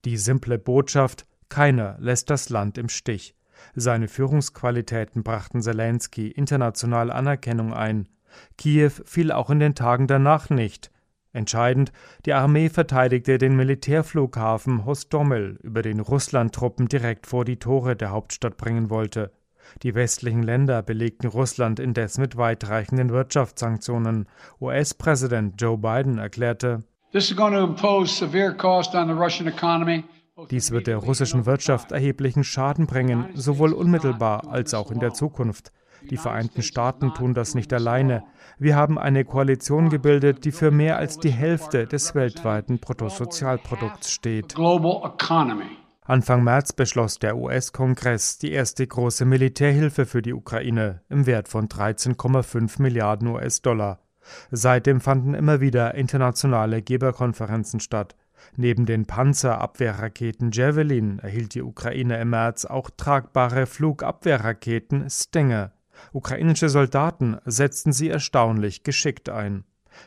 Die 0.06 0.18
simple 0.18 0.60
Botschaft, 0.60 1.26
keiner 1.50 1.98
lässt 2.00 2.30
das 2.30 2.50
Land 2.50 2.78
im 2.78 2.90
Stich. 2.90 3.34
Seine 3.77 4.09
Führungsqualitäten 4.09 5.25
brachten 5.25 5.61
Zelensky 5.61 6.29
international 6.29 7.11
Anerkennung 7.11 7.73
ein. 7.75 8.09
Kiew 8.57 8.91
fiel 9.05 9.33
auch 9.33 9.51
in 9.51 9.59
den 9.59 9.75
Tagen 9.75 10.07
danach 10.07 10.49
nicht. 10.51 10.91
Entscheidend, 11.33 11.93
die 12.27 12.33
Armee 12.33 12.69
verteidigte 12.69 13.39
den 13.39 13.57
Militärflughafen 13.57 14.85
Hostomel, 14.85 15.59
über 15.65 15.83
den 15.83 15.99
Russland 15.99 16.55
Truppen 16.55 16.87
direkt 16.87 17.27
vor 17.27 17.45
die 17.45 17.59
Tore 17.59 17.97
der 17.97 18.11
Hauptstadt 18.11 18.57
bringen 18.57 18.89
wollte. 18.89 19.33
Die 19.83 19.97
westlichen 19.97 20.45
Länder 20.45 20.83
belegten 20.83 21.27
Russland 21.27 21.81
indes 21.81 22.19
mit 22.19 22.37
weitreichenden 22.37 23.11
Wirtschaftssanktionen. 23.11 24.29
US-Präsident 24.61 25.61
Joe 25.61 25.77
Biden 25.77 26.19
erklärte, 26.19 26.85
This 27.11 27.31
is 27.31 27.37
going 27.37 27.55
to 27.55 27.65
impose 27.65 28.15
severe 28.15 28.55
cost 28.55 28.95
on 28.95 29.09
the 29.09 29.15
Russian 29.15 29.49
economy 29.49 30.05
dies 30.51 30.73
wird 30.73 30.89
der 30.89 30.97
russischen 30.97 31.47
Wirtschaft 31.47 31.93
erheblichen 31.93 32.43
Schaden 32.43 32.87
bringen, 32.87 33.29
sowohl 33.35 33.73
unmittelbar 33.73 34.49
als 34.49 34.75
auch 34.75 34.91
in 34.91 34.99
der 34.99 35.13
Zukunft. 35.13 35.73
Die 36.11 36.17
Vereinten 36.17 36.63
Staaten 36.63 37.15
tun 37.15 37.35
das 37.35 37.55
nicht 37.55 37.73
alleine. 37.73 38.25
Wir 38.59 38.77
haben 38.77 38.99
eine 38.99 39.25
Koalition 39.25 39.89
gebildet, 39.89 40.45
die 40.45 40.53
für 40.53 40.71
mehr 40.71 40.99
als 40.99 41.19
die 41.19 41.31
Hälfte 41.31 41.87
des 41.87 42.15
weltweiten 42.15 42.79
Bruttosozialprodukts 42.79 44.11
steht. 44.11 44.55
Anfang 46.07 46.45
März 46.45 46.73
beschloss 46.75 47.19
der 47.19 47.37
US-Kongress 47.39 48.39
die 48.39 48.53
erste 48.53 48.87
große 48.87 49.25
Militärhilfe 49.25 50.05
für 50.05 50.21
die 50.21 50.35
Ukraine 50.35 51.01
im 51.09 51.25
Wert 51.27 51.49
von 51.49 51.69
13,5 51.69 52.83
Milliarden 52.83 53.29
US-Dollar. 53.29 54.01
Seitdem 54.51 55.01
fanden 55.01 55.33
immer 55.33 55.61
wieder 55.61 55.95
internationale 55.95 56.83
Geberkonferenzen 56.83 57.81
statt. 57.81 58.17
Neben 58.57 58.87
den 58.87 59.07
Panzerabwehrraketen 59.07 60.51
Javelin 60.53 61.19
erhielt 61.19 61.55
die 61.55 61.63
Ukraine 61.63 62.21
im 62.21 62.31
März 62.31 62.65
auch 62.65 62.91
tragbare 62.91 63.67
Flugabwehrraketen 63.67 65.09
Stinger. 65.11 65.73
Ukrainische 66.13 66.69
Soldaten 66.69 67.39
setzten 67.45 67.93
sie 67.93 68.09
erstaunlich 68.09 68.83
geschickt 68.83 69.29
ein. 69.29 69.65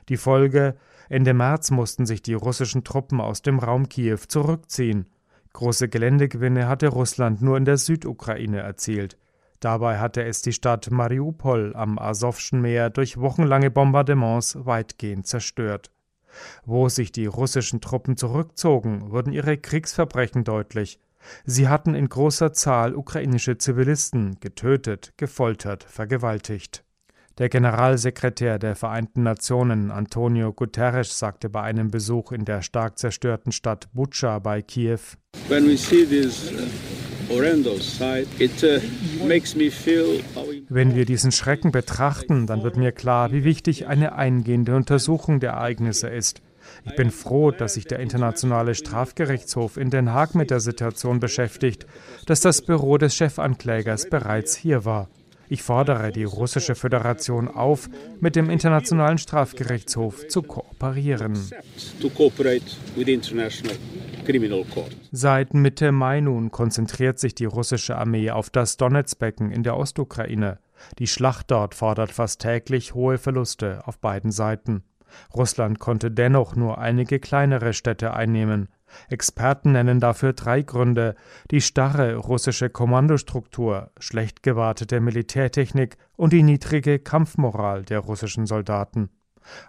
Die 0.10 0.18
Folge 0.18 0.76
Ende 1.10 1.34
März 1.34 1.72
mussten 1.72 2.06
sich 2.06 2.22
die 2.22 2.34
russischen 2.34 2.84
Truppen 2.84 3.22
aus 3.22 3.42
dem 3.42 3.60
Raum 3.60 3.88
Kiew 3.88 4.20
zurückziehen. 4.28 5.08
Große 5.54 5.88
Geländegewinne 5.88 6.68
hatte 6.68 6.90
Russland 6.90 7.42
nur 7.42 7.58
in 7.58 7.66
der 7.66 7.78
Südukraine 7.78 8.60
erzielt. 8.60 9.18
Dabei 9.60 9.98
hatte 9.98 10.24
es 10.24 10.42
die 10.42 10.54
Stadt 10.54 10.92
Mariupol 10.92 11.74
am 11.76 11.98
Asowschen 11.98 12.62
Meer 12.62 12.90
durch 12.90 13.18
wochenlange 13.18 13.72
Bombardements 13.72 14.58
weitgehend 14.66 15.26
zerstört. 15.26 15.90
Wo 16.66 16.90
sich 16.90 17.12
die 17.12 17.26
russischen 17.26 17.82
Truppen 17.82 18.18
zurückzogen, 18.18 19.12
wurden 19.12 19.34
ihre 19.34 19.58
Kriegsverbrechen 19.58 20.44
deutlich. 20.44 21.00
Sie 21.46 21.68
hatten 21.68 21.96
in 21.96 22.10
großer 22.10 22.54
Zahl 22.54 22.96
ukrainische 22.96 23.58
Zivilisten 23.58 24.40
getötet, 24.40 25.14
gefoltert, 25.18 25.84
vergewaltigt. 25.84 26.84
Der 27.38 27.50
Generalsekretär 27.50 28.58
der 28.58 28.76
Vereinten 28.76 29.22
Nationen 29.22 29.92
Antonio 29.92 30.52
Guterres 30.52 31.20
sagte 31.20 31.50
bei 31.50 31.62
einem 31.62 31.92
Besuch 31.92 32.32
in 32.32 32.46
der 32.46 32.64
stark 32.64 32.98
zerstörten 32.98 33.52
Stadt 33.52 33.90
Butscha 33.94 34.40
bei 34.40 34.64
Kiew 34.64 34.98
uh, 35.48 35.54
uh, 35.54 35.60
wenn 40.70 40.96
wir 40.96 41.06
diesen 41.06 41.32
Schrecken 41.32 41.72
betrachten, 41.72 42.48
dann 42.48 42.64
wird 42.64 42.78
mir 42.78 42.92
klar, 42.92 43.32
wie 43.32 43.44
wichtig 43.44 43.86
eine 43.86 44.16
eingehende 44.16 44.76
Untersuchung 44.76 45.40
der 45.40 45.52
Ereignisse 45.52 46.08
ist. 46.08 46.42
Ich 46.86 46.96
bin 46.96 47.12
froh, 47.12 47.52
dass 47.52 47.76
sich 47.76 47.86
der 47.86 48.00
Internationale 48.00 48.74
Strafgerichtshof 48.74 49.78
in 49.78 49.92
Den 49.92 50.12
Haag 50.12 50.34
mit 50.34 50.50
der 50.50 50.60
Situation 50.60 51.20
beschäftigt, 51.20 51.86
dass 52.26 52.42
das 52.42 52.64
Büro 52.64 52.98
des 52.98 53.16
Chefanklägers 53.16 54.10
bereits 54.10 54.56
hier 54.56 54.86
war. 54.86 55.08
Ich 55.50 55.64
fordere 55.64 56.12
die 56.12 56.26
Russische 56.26 56.76
Föderation 56.76 57.48
auf, 57.48 57.90
mit 58.20 58.36
dem 58.36 58.50
Internationalen 58.50 59.18
Strafgerichtshof 59.18 60.28
zu 60.28 60.42
kooperieren. 60.42 61.38
Seit 65.12 65.54
Mitte 65.54 65.92
Mai 65.92 66.20
nun 66.20 66.52
konzentriert 66.52 67.20
sich 67.20 67.36
die 67.36 67.46
russische 67.46 67.98
Armee 67.98 68.32
auf 68.32 68.50
das 68.50 68.78
Donetsbecken 68.78 69.52
in 69.52 69.64
der 69.64 69.78
Ostukraine. 69.78 70.60
Die 71.00 71.08
Schlacht 71.08 71.50
dort 71.50 71.76
fordert 71.76 72.12
fast 72.12 72.42
täglich 72.42 72.94
hohe 72.94 73.18
Verluste 73.18 73.82
auf 73.86 74.00
beiden 74.00 74.32
Seiten. 74.32 74.84
Russland 75.34 75.80
konnte 75.80 76.12
dennoch 76.12 76.56
nur 76.56 76.78
einige 76.78 77.20
kleinere 77.20 77.74
Städte 77.74 78.14
einnehmen. 78.14 78.68
Experten 79.10 79.74
nennen 79.74 80.00
dafür 80.00 80.34
drei 80.34 80.62
Gründe 80.62 81.16
die 81.52 81.62
starre 81.62 82.16
russische 82.16 82.70
Kommandostruktur, 82.70 83.92
schlecht 84.00 84.44
gewartete 84.44 85.00
Militärtechnik 85.00 85.98
und 86.16 86.34
die 86.34 86.44
niedrige 86.44 87.00
Kampfmoral 87.00 87.84
der 87.84 88.00
russischen 88.00 88.46
Soldaten. 88.46 89.10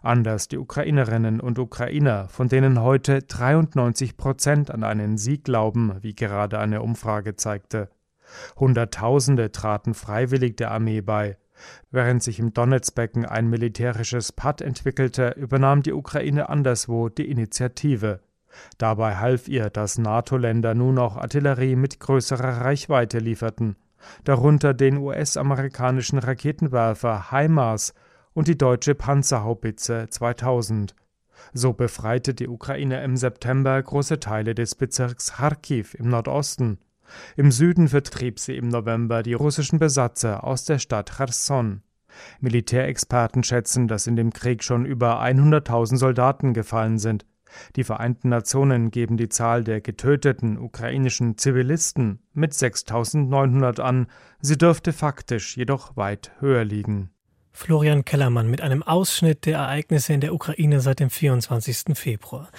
Anders 0.02 0.48
die 0.48 0.58
Ukrainerinnen 0.58 1.40
und 1.40 1.58
Ukrainer, 1.58 2.28
von 2.28 2.48
denen 2.48 2.80
heute 2.80 3.22
93 3.22 4.16
Prozent 4.16 4.70
an 4.70 4.82
einen 4.82 5.18
Sieg 5.18 5.44
glauben, 5.44 5.96
wie 6.00 6.14
gerade 6.14 6.58
eine 6.58 6.82
Umfrage 6.82 7.37
zeigte. 7.37 7.88
Hunderttausende 8.56 9.52
traten 9.52 9.94
freiwillig 9.94 10.56
der 10.56 10.70
Armee 10.70 11.00
bei. 11.00 11.38
Während 11.90 12.22
sich 12.22 12.38
im 12.38 12.52
Donetsbecken 12.52 13.25
ein 13.25 13.48
militärisches 13.48 14.32
Patt 14.32 14.60
entwickelte, 14.60 15.30
übernahm 15.30 15.82
die 15.82 15.92
Ukraine 15.92 16.48
anderswo 16.48 17.08
die 17.08 17.28
Initiative. 17.28 18.20
Dabei 18.78 19.16
half 19.16 19.48
ihr, 19.48 19.70
dass 19.70 19.98
NATO-Länder 19.98 20.74
nun 20.74 20.98
auch 20.98 21.16
Artillerie 21.16 21.76
mit 21.76 22.00
größerer 22.00 22.62
Reichweite 22.62 23.18
lieferten, 23.18 23.76
darunter 24.24 24.74
den 24.74 24.98
US-amerikanischen 24.98 26.18
Raketenwerfer 26.18 27.30
HIMARS 27.30 27.94
und 28.32 28.48
die 28.48 28.58
deutsche 28.58 28.94
Panzerhaubitze 28.94 30.06
2000. 30.10 30.94
So 31.52 31.72
befreite 31.72 32.34
die 32.34 32.48
Ukraine 32.48 33.02
im 33.02 33.16
September 33.16 33.80
große 33.82 34.20
Teile 34.20 34.54
des 34.54 34.74
Bezirks 34.74 35.34
Kharkiv 35.34 35.94
im 35.94 36.08
Nordosten. 36.08 36.78
Im 37.36 37.50
Süden 37.50 37.88
vertrieb 37.88 38.38
sie 38.38 38.56
im 38.56 38.68
November 38.68 39.22
die 39.22 39.34
russischen 39.34 39.78
Besatzer 39.78 40.44
aus 40.44 40.64
der 40.64 40.78
Stadt 40.78 41.10
Cherson. 41.16 41.82
Militärexperten 42.40 43.44
schätzen, 43.44 43.88
dass 43.88 44.06
in 44.06 44.16
dem 44.16 44.32
Krieg 44.32 44.62
schon 44.64 44.84
über 44.84 45.22
100.000 45.22 45.96
Soldaten 45.96 46.54
gefallen 46.54 46.98
sind. 46.98 47.24
Die 47.76 47.84
Vereinten 47.84 48.28
Nationen 48.28 48.90
geben 48.90 49.16
die 49.16 49.28
Zahl 49.28 49.64
der 49.64 49.80
getöteten 49.80 50.58
ukrainischen 50.58 51.38
Zivilisten 51.38 52.20
mit 52.32 52.52
6.900 52.52 53.80
an, 53.80 54.06
sie 54.40 54.58
dürfte 54.58 54.92
faktisch 54.92 55.56
jedoch 55.56 55.96
weit 55.96 56.32
höher 56.40 56.64
liegen. 56.64 57.10
Florian 57.58 58.04
Kellermann 58.04 58.48
mit 58.48 58.60
einem 58.60 58.84
Ausschnitt 58.84 59.44
der 59.44 59.58
Ereignisse 59.58 60.12
in 60.12 60.20
der 60.20 60.32
Ukraine 60.32 60.80
seit 60.80 61.00
dem 61.00 61.10
24. 61.10 61.96
Februar. 61.98 62.50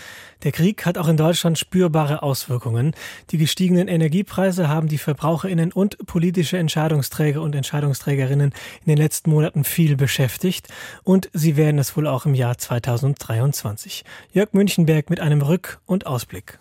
Der 0.43 0.51
Krieg 0.51 0.85
hat 0.85 0.97
auch 0.97 1.07
in 1.07 1.15
Deutschland 1.15 1.57
spürbare 1.57 2.21
Auswirkungen. 2.21 2.93
Die 3.31 3.37
gestiegenen 3.37 3.87
Energiepreise 3.87 4.67
haben 4.67 4.89
die 4.89 4.97
Verbraucherinnen 4.97 5.71
und 5.71 6.05
politische 6.05 6.57
Entscheidungsträger 6.57 7.41
und 7.41 7.55
Entscheidungsträgerinnen 7.55 8.51
in 8.51 8.85
den 8.87 8.97
letzten 8.97 9.29
Monaten 9.29 9.63
viel 9.63 9.95
beschäftigt 9.95 10.67
und 11.03 11.29
sie 11.31 11.55
werden 11.55 11.79
es 11.79 11.95
wohl 11.95 12.05
auch 12.05 12.25
im 12.25 12.35
Jahr 12.35 12.57
2023. 12.57 14.03
Jörg 14.33 14.49
Münchenberg 14.51 15.09
mit 15.09 15.21
einem 15.21 15.41
Rück- 15.41 15.77
und 15.85 16.07
Ausblick. 16.07 16.59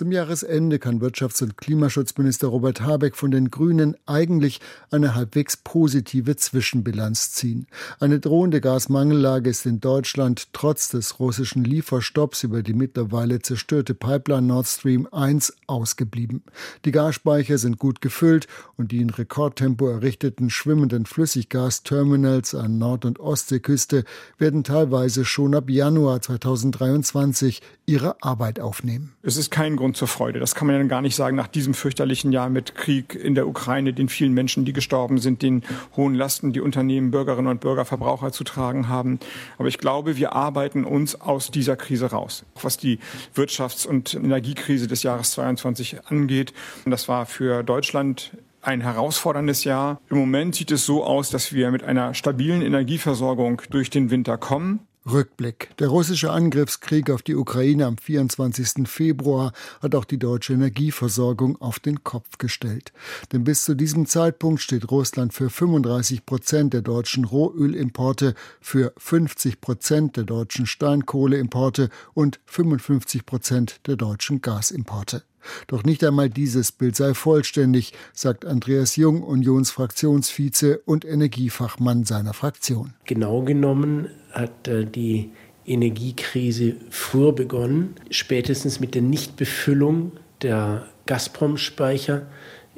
Zum 0.00 0.12
Jahresende 0.12 0.78
kann 0.78 1.02
Wirtschafts- 1.02 1.42
und 1.42 1.58
Klimaschutzminister 1.58 2.46
Robert 2.46 2.80
Habeck 2.80 3.16
von 3.16 3.30
den 3.30 3.50
Grünen 3.50 3.98
eigentlich 4.06 4.58
eine 4.90 5.14
halbwegs 5.14 5.58
positive 5.58 6.36
Zwischenbilanz 6.36 7.32
ziehen. 7.32 7.66
Eine 7.98 8.18
drohende 8.18 8.62
Gasmangellage 8.62 9.50
ist 9.50 9.66
in 9.66 9.82
Deutschland 9.82 10.54
trotz 10.54 10.88
des 10.88 11.20
russischen 11.20 11.64
Lieferstopps 11.64 12.44
über 12.44 12.62
die 12.62 12.72
mittlerweile 12.72 13.42
zerstörte 13.42 13.92
Pipeline 13.92 14.46
Nord 14.46 14.68
Stream 14.68 15.06
1 15.12 15.52
ausgeblieben. 15.66 16.44
Die 16.86 16.92
Gasspeicher 16.92 17.58
sind 17.58 17.78
gut 17.78 18.00
gefüllt 18.00 18.46
und 18.78 18.92
die 18.92 19.02
in 19.02 19.10
Rekordtempo 19.10 19.86
errichteten 19.86 20.48
schwimmenden 20.48 21.04
Flüssiggasterminals 21.04 22.54
an 22.54 22.78
Nord- 22.78 23.04
und 23.04 23.20
Ostseeküste 23.20 24.04
werden 24.38 24.64
teilweise 24.64 25.26
schon 25.26 25.54
ab 25.54 25.68
Januar 25.68 26.22
2023 26.22 27.60
ihre 27.90 28.14
Arbeit 28.22 28.60
aufnehmen. 28.60 29.12
Es 29.22 29.36
ist 29.36 29.50
kein 29.50 29.74
Grund 29.74 29.96
zur 29.96 30.06
Freude. 30.06 30.38
Das 30.38 30.54
kann 30.54 30.68
man 30.68 30.76
ja 30.76 30.82
gar 30.84 31.02
nicht 31.02 31.16
sagen 31.16 31.36
nach 31.36 31.48
diesem 31.48 31.74
fürchterlichen 31.74 32.30
Jahr 32.30 32.48
mit 32.48 32.76
Krieg 32.76 33.16
in 33.16 33.34
der 33.34 33.48
Ukraine, 33.48 33.92
den 33.92 34.08
vielen 34.08 34.32
Menschen, 34.32 34.64
die 34.64 34.72
gestorben 34.72 35.18
sind, 35.18 35.42
den 35.42 35.64
hohen 35.96 36.14
Lasten, 36.14 36.52
die 36.52 36.60
Unternehmen, 36.60 37.10
Bürgerinnen 37.10 37.48
und 37.48 37.60
Bürger, 37.60 37.84
Verbraucher 37.84 38.30
zu 38.30 38.44
tragen 38.44 38.88
haben. 38.88 39.18
Aber 39.58 39.66
ich 39.66 39.78
glaube, 39.78 40.16
wir 40.16 40.34
arbeiten 40.34 40.84
uns 40.84 41.20
aus 41.20 41.50
dieser 41.50 41.76
Krise 41.76 42.06
raus. 42.06 42.44
Was 42.62 42.76
die 42.76 43.00
Wirtschafts- 43.34 43.88
und 43.88 44.14
Energiekrise 44.14 44.86
des 44.86 45.02
Jahres 45.02 45.32
22 45.32 46.06
angeht. 46.06 46.52
Und 46.84 46.92
das 46.92 47.08
war 47.08 47.26
für 47.26 47.64
Deutschland 47.64 48.30
ein 48.62 48.82
herausforderndes 48.82 49.64
Jahr. 49.64 50.00
Im 50.10 50.18
Moment 50.18 50.54
sieht 50.54 50.70
es 50.70 50.86
so 50.86 51.02
aus, 51.02 51.30
dass 51.30 51.52
wir 51.52 51.70
mit 51.72 51.82
einer 51.82 52.14
stabilen 52.14 52.62
Energieversorgung 52.62 53.62
durch 53.70 53.90
den 53.90 54.10
Winter 54.10 54.38
kommen. 54.38 54.80
Rückblick. 55.06 55.70
Der 55.78 55.88
russische 55.88 56.30
Angriffskrieg 56.30 57.10
auf 57.10 57.22
die 57.22 57.34
Ukraine 57.34 57.86
am 57.86 57.96
24. 57.96 58.86
Februar 58.86 59.52
hat 59.80 59.94
auch 59.94 60.04
die 60.04 60.18
deutsche 60.18 60.52
Energieversorgung 60.52 61.60
auf 61.60 61.78
den 61.78 62.04
Kopf 62.04 62.36
gestellt. 62.38 62.92
Denn 63.32 63.44
bis 63.44 63.64
zu 63.64 63.74
diesem 63.74 64.06
Zeitpunkt 64.06 64.60
steht 64.60 64.90
Russland 64.90 65.32
für 65.32 65.48
35 65.48 66.26
Prozent 66.26 66.74
der 66.74 66.82
deutschen 66.82 67.24
Rohölimporte, 67.24 68.34
für 68.60 68.92
50 68.98 69.60
Prozent 69.60 70.16
der 70.16 70.24
deutschen 70.24 70.66
Steinkohleimporte 70.66 71.88
und 72.12 72.40
55 72.46 73.24
Prozent 73.24 73.80
der 73.86 73.96
deutschen 73.96 74.42
Gasimporte. 74.42 75.22
Doch 75.66 75.84
nicht 75.84 76.04
einmal 76.04 76.30
dieses 76.30 76.72
Bild 76.72 76.96
sei 76.96 77.14
vollständig, 77.14 77.92
sagt 78.12 78.44
Andreas 78.44 78.96
Jung, 78.96 79.22
Unionsfraktionsvize 79.22 80.78
und 80.84 81.04
Energiefachmann 81.04 82.04
seiner 82.04 82.34
Fraktion. 82.34 82.94
Genau 83.04 83.42
genommen 83.42 84.08
hat 84.32 84.68
äh, 84.68 84.84
die 84.84 85.30
Energiekrise 85.66 86.76
früher 86.90 87.32
begonnen, 87.32 87.94
spätestens 88.10 88.80
mit 88.80 88.94
der 88.94 89.02
Nichtbefüllung 89.02 90.12
der 90.42 90.86
Gazprom-Speicher 91.06 92.26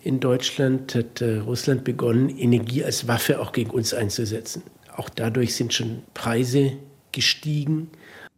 in 0.04 0.18
Deutschland 0.18 0.94
hat 0.96 1.20
äh, 1.20 1.38
Russland 1.38 1.84
begonnen, 1.84 2.28
Energie 2.28 2.84
als 2.84 3.06
Waffe 3.06 3.40
auch 3.40 3.52
gegen 3.52 3.70
uns 3.70 3.94
einzusetzen. 3.94 4.62
Auch 4.96 5.08
dadurch 5.08 5.54
sind 5.54 5.72
schon 5.72 6.02
Preise 6.12 6.72
gestiegen. 7.12 7.90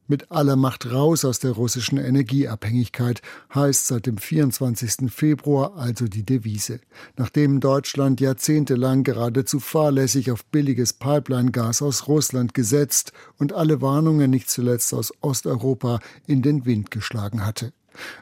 Mit 0.07 0.31
aller 0.31 0.57
Macht 0.57 0.93
raus 0.93 1.25
aus 1.25 1.39
der 1.39 1.53
russischen 1.53 1.97
Energieabhängigkeit 1.97 3.23
heißt 3.55 3.87
seit 3.87 4.05
dem 4.05 4.19
24. 4.19 5.11
Februar 5.11 5.77
also 5.77 6.09
die 6.09 6.27
Devise. 6.27 6.81
Nachdem 7.17 7.59
Deutschland 7.61 8.21
jahrzehntelang 8.21 9.03
geradezu 9.03 9.61
fahrlässig 9.61 10.31
auf 10.31 10.45
billiges 10.45 10.93
Pipeline-Gas 10.93 11.81
aus 11.81 12.07
Russland 12.07 12.53
gesetzt 12.53 13.13
und 13.39 13.55
alle 13.55 13.81
Warnungen 13.81 14.31
nicht 14.31 14.51
zuletzt 14.51 14.93
aus 14.93 15.11
Osteuropa 15.23 16.01
in 16.27 16.43
den 16.43 16.67
Wind 16.67 16.91
geschlagen 16.91 17.47
hatte. 17.47 17.73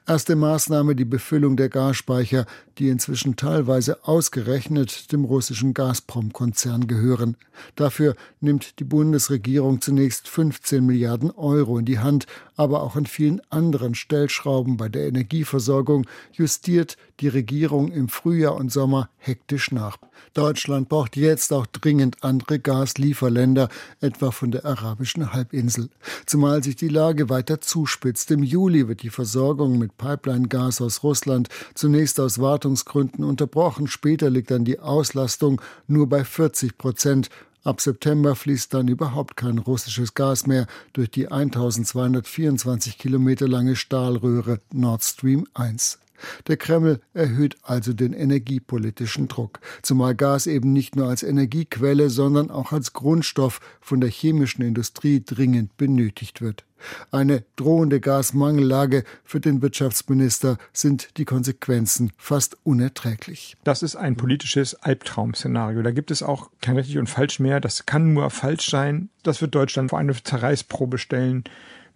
Erste 0.07 0.37
Maßnahme 0.37 0.95
die 0.95 1.05
Befüllung 1.05 1.57
der 1.57 1.69
Gasspeicher, 1.69 2.47
die 2.79 2.89
inzwischen 2.89 3.37
teilweise 3.37 4.05
ausgerechnet 4.05 5.13
dem 5.13 5.25
russischen 5.25 5.75
Gazprom-Konzern 5.75 6.87
gehören. 6.87 7.37
Dafür 7.77 8.15
nimmt 8.41 8.79
die 8.79 8.85
Bundesregierung 8.85 9.81
zunächst 9.81 10.29
15 10.29 10.85
Milliarden 10.85 11.31
Euro 11.31 11.79
in 11.79 11.85
die 11.85 11.99
Hand, 11.99 12.27
aber 12.57 12.83
auch 12.83 12.97
an 12.97 13.07
vielen 13.07 13.41
anderen 13.51 13.95
Stellschrauben 13.95 14.77
bei 14.77 14.89
der 14.89 15.07
Energieversorgung 15.07 16.07
justiert 16.33 16.97
die 17.21 17.29
Regierung 17.29 17.93
im 17.93 18.09
Frühjahr 18.09 18.57
und 18.57 18.73
Sommer 18.73 19.09
hektisch 19.19 19.71
nach. 19.71 19.99
Deutschland 20.35 20.89
braucht 20.89 21.17
jetzt 21.17 21.53
auch 21.53 21.67
dringend 21.67 22.23
andere 22.23 22.59
Gaslieferländer, 22.59 23.69
etwa 24.01 24.31
von 24.31 24.51
der 24.51 24.65
arabischen 24.65 25.33
Halbinsel. 25.33 25.91
Zumal 26.27 26.63
sich 26.63 26.77
die 26.77 26.89
Lage 26.89 27.29
weiter 27.29 27.61
zuspitzt. 27.61 28.31
Im 28.31 28.43
Juli 28.43 28.89
wird 28.89 29.03
die 29.03 29.11
Versorgung 29.11 29.79
mit 29.79 29.97
Pipeline-Gas 29.99 30.81
aus 30.81 31.03
Russland 31.03 31.49
zunächst 31.75 32.19
aus 32.19 32.39
Wartungsgründen 32.63 33.25
unterbrochen. 33.25 33.89
Später 33.89 34.31
liegt 34.31 34.53
dann 34.53 34.65
die 34.65 34.79
Auslastung 34.79 35.61
nur 35.89 36.09
bei 36.09 36.25
40 36.25 36.79
Prozent. 36.79 37.29
Ab 37.65 37.81
September 37.81 38.37
fließt 38.37 38.73
dann 38.73 38.87
überhaupt 38.87 39.37
kein 39.37 39.59
russisches 39.59 40.15
Gas 40.15 40.47
mehr 40.47 40.67
durch 40.93 41.11
die 41.11 41.27
1224 41.27 42.99
Kilometer 42.99 43.49
lange 43.49 43.75
Stahlröhre 43.75 44.61
Nord 44.73 45.03
Stream 45.03 45.47
1. 45.55 45.99
Der 46.47 46.57
Kreml 46.57 47.01
erhöht 47.15 47.57
also 47.63 47.93
den 47.93 48.13
energiepolitischen 48.13 49.29
Druck, 49.29 49.61
zumal 49.83 50.15
Gas 50.15 50.47
eben 50.47 50.73
nicht 50.73 50.97
nur 50.97 51.09
als 51.09 51.23
Energiequelle, 51.23 52.11
sondern 52.11 52.51
auch 52.51 52.73
als 52.73 52.93
Grundstoff 52.93 53.61
von 53.81 54.01
der 54.01 54.11
chemischen 54.11 54.63
Industrie 54.63 55.23
dringend 55.25 55.77
benötigt 55.77 56.41
wird. 56.41 56.65
Eine 57.11 57.45
drohende 57.57 58.01
Gasmangellage 58.01 59.05
für 59.25 59.41
den 59.41 59.63
Wirtschaftsminister 59.63 60.59
sind 60.73 61.17
die 61.17 61.25
Konsequenzen 61.25 62.13
fast 62.17 62.57
unerträglich. 62.65 63.57
Das 63.65 63.83
ist 63.83 63.97
ein 63.97 64.17
politisches 64.17 64.75
Albtraum-Szenario. 64.75 65.83
Da 65.83 65.91
gibt 65.91 66.11
es 66.11 66.23
auch 66.23 66.51
kein 66.61 66.77
richtig 66.77 66.99
und 66.99 67.09
falsch 67.09 67.39
mehr. 67.39 67.61
Das 67.61 67.87
kann 67.87 68.13
nur 68.13 68.31
falsch 68.31 68.71
sein. 68.71 69.11
Das 69.23 69.41
wird 69.41 69.55
Deutschland 69.55 69.91
vor 69.91 69.99
eine 69.99 70.21
Zerreißprobe 70.21 70.99
stellen 70.99 71.45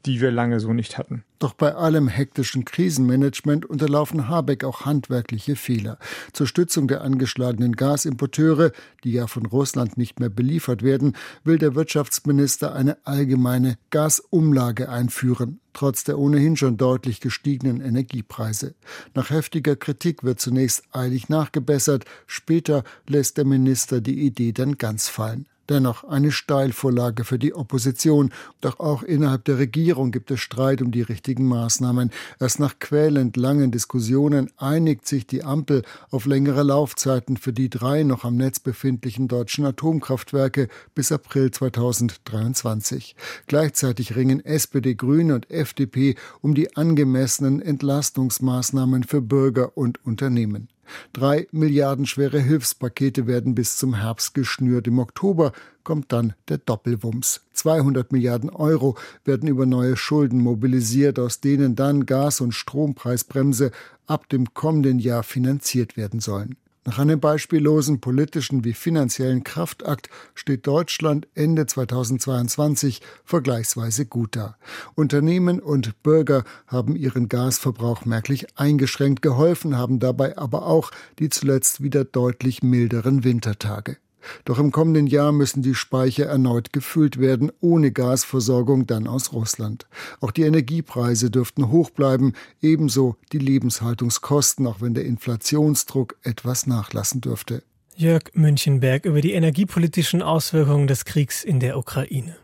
die 0.06 0.20
wir 0.20 0.30
lange 0.30 0.60
so 0.60 0.72
nicht 0.72 0.98
hatten. 0.98 1.24
Doch 1.38 1.52
bei 1.52 1.74
allem 1.74 2.08
hektischen 2.08 2.64
Krisenmanagement 2.64 3.66
unterlaufen 3.66 4.28
Habeck 4.28 4.64
auch 4.64 4.86
handwerkliche 4.86 5.56
Fehler. 5.56 5.98
Zur 6.32 6.46
Stützung 6.46 6.88
der 6.88 7.02
angeschlagenen 7.02 7.72
Gasimporteure, 7.76 8.72
die 9.04 9.12
ja 9.12 9.26
von 9.26 9.44
Russland 9.44 9.98
nicht 9.98 10.20
mehr 10.20 10.30
beliefert 10.30 10.82
werden, 10.82 11.14
will 11.44 11.58
der 11.58 11.74
Wirtschaftsminister 11.74 12.74
eine 12.74 12.96
allgemeine 13.04 13.76
Gasumlage 13.90 14.88
einführen 14.88 15.60
trotz 15.76 16.04
der 16.04 16.18
ohnehin 16.18 16.56
schon 16.56 16.78
deutlich 16.78 17.20
gestiegenen 17.20 17.82
Energiepreise. 17.82 18.74
Nach 19.14 19.28
heftiger 19.28 19.76
Kritik 19.76 20.24
wird 20.24 20.40
zunächst 20.40 20.84
eilig 20.90 21.28
nachgebessert, 21.28 22.06
später 22.26 22.82
lässt 23.06 23.36
der 23.36 23.44
Minister 23.44 24.00
die 24.00 24.24
Idee 24.24 24.52
dann 24.52 24.78
ganz 24.78 25.08
fallen. 25.08 25.46
Dennoch 25.68 26.04
eine 26.04 26.30
Steilvorlage 26.30 27.24
für 27.24 27.38
die 27.38 27.54
Opposition. 27.54 28.32
Doch 28.60 28.78
auch 28.78 29.02
innerhalb 29.02 29.44
der 29.44 29.58
Regierung 29.58 30.12
gibt 30.12 30.30
es 30.30 30.40
Streit 30.40 30.80
um 30.80 30.92
die 30.92 31.02
richtigen 31.02 31.46
Maßnahmen. 31.46 32.10
Erst 32.38 32.60
nach 32.60 32.78
quälend 32.78 33.36
langen 33.36 33.70
Diskussionen 33.70 34.50
einigt 34.56 35.06
sich 35.08 35.26
die 35.26 35.42
Ampel 35.42 35.82
auf 36.10 36.26
längere 36.26 36.62
Laufzeiten 36.62 37.36
für 37.36 37.52
die 37.52 37.70
drei 37.70 38.02
noch 38.02 38.24
am 38.24 38.36
Netz 38.36 38.60
befindlichen 38.60 39.28
deutschen 39.28 39.64
Atomkraftwerke 39.64 40.68
bis 40.94 41.10
April 41.10 41.50
2023. 41.50 43.16
Gleichzeitig 43.46 44.16
ringen 44.16 44.44
SPD, 44.44 44.94
Grüne 44.94 45.34
und 45.34 45.50
FDP 45.50 46.14
um 46.40 46.54
die 46.54 46.76
angemessenen 46.76 47.60
Entlastungsmaßnahmen 47.60 49.04
für 49.04 49.20
Bürger 49.20 49.76
und 49.76 50.04
Unternehmen. 50.04 50.68
Drei 51.12 51.46
milliardenschwere 51.52 52.38
Hilfspakete 52.38 53.26
werden 53.26 53.54
bis 53.54 53.76
zum 53.76 53.94
Herbst 53.94 54.34
geschnürt. 54.34 54.86
Im 54.86 54.98
Oktober 54.98 55.52
kommt 55.84 56.12
dann 56.12 56.34
der 56.48 56.58
Doppelwumms. 56.58 57.42
200 57.52 58.12
Milliarden 58.12 58.50
Euro 58.50 58.96
werden 59.24 59.48
über 59.48 59.66
neue 59.66 59.96
Schulden 59.96 60.40
mobilisiert, 60.40 61.18
aus 61.18 61.40
denen 61.40 61.76
dann 61.76 62.06
Gas- 62.06 62.40
und 62.40 62.52
Strompreisbremse 62.52 63.70
ab 64.06 64.28
dem 64.28 64.52
kommenden 64.54 64.98
Jahr 64.98 65.22
finanziert 65.22 65.96
werden 65.96 66.20
sollen. 66.20 66.56
Nach 66.86 67.00
einem 67.00 67.18
beispiellosen 67.18 68.00
politischen 68.00 68.64
wie 68.64 68.72
finanziellen 68.72 69.42
Kraftakt 69.42 70.08
steht 70.36 70.68
Deutschland 70.68 71.26
Ende 71.34 71.66
2022 71.66 73.02
vergleichsweise 73.24 74.06
gut 74.06 74.36
da. 74.36 74.56
Unternehmen 74.94 75.58
und 75.58 76.00
Bürger 76.04 76.44
haben 76.68 76.94
ihren 76.94 77.28
Gasverbrauch 77.28 78.04
merklich 78.04 78.46
eingeschränkt, 78.56 79.20
geholfen 79.20 79.76
haben 79.76 79.98
dabei 79.98 80.38
aber 80.38 80.66
auch 80.66 80.92
die 81.18 81.28
zuletzt 81.28 81.82
wieder 81.82 82.04
deutlich 82.04 82.62
milderen 82.62 83.24
Wintertage. 83.24 83.96
Doch 84.44 84.58
im 84.58 84.72
kommenden 84.72 85.06
Jahr 85.06 85.32
müssen 85.32 85.62
die 85.62 85.74
Speicher 85.74 86.26
erneut 86.26 86.72
gefüllt 86.72 87.18
werden, 87.18 87.52
ohne 87.60 87.92
Gasversorgung 87.92 88.86
dann 88.86 89.06
aus 89.06 89.32
Russland. 89.32 89.86
Auch 90.20 90.30
die 90.30 90.42
Energiepreise 90.42 91.30
dürften 91.30 91.70
hoch 91.70 91.90
bleiben, 91.90 92.32
ebenso 92.60 93.16
die 93.32 93.38
Lebenshaltungskosten, 93.38 94.66
auch 94.66 94.80
wenn 94.80 94.94
der 94.94 95.04
Inflationsdruck 95.04 96.16
etwas 96.22 96.66
nachlassen 96.66 97.20
dürfte. 97.20 97.62
Jörg 97.98 98.24
Münchenberg 98.34 99.06
über 99.06 99.22
die 99.22 99.32
energiepolitischen 99.32 100.20
Auswirkungen 100.20 100.86
des 100.86 101.06
Kriegs 101.06 101.42
in 101.42 101.60
der 101.60 101.78
Ukraine. 101.78 102.36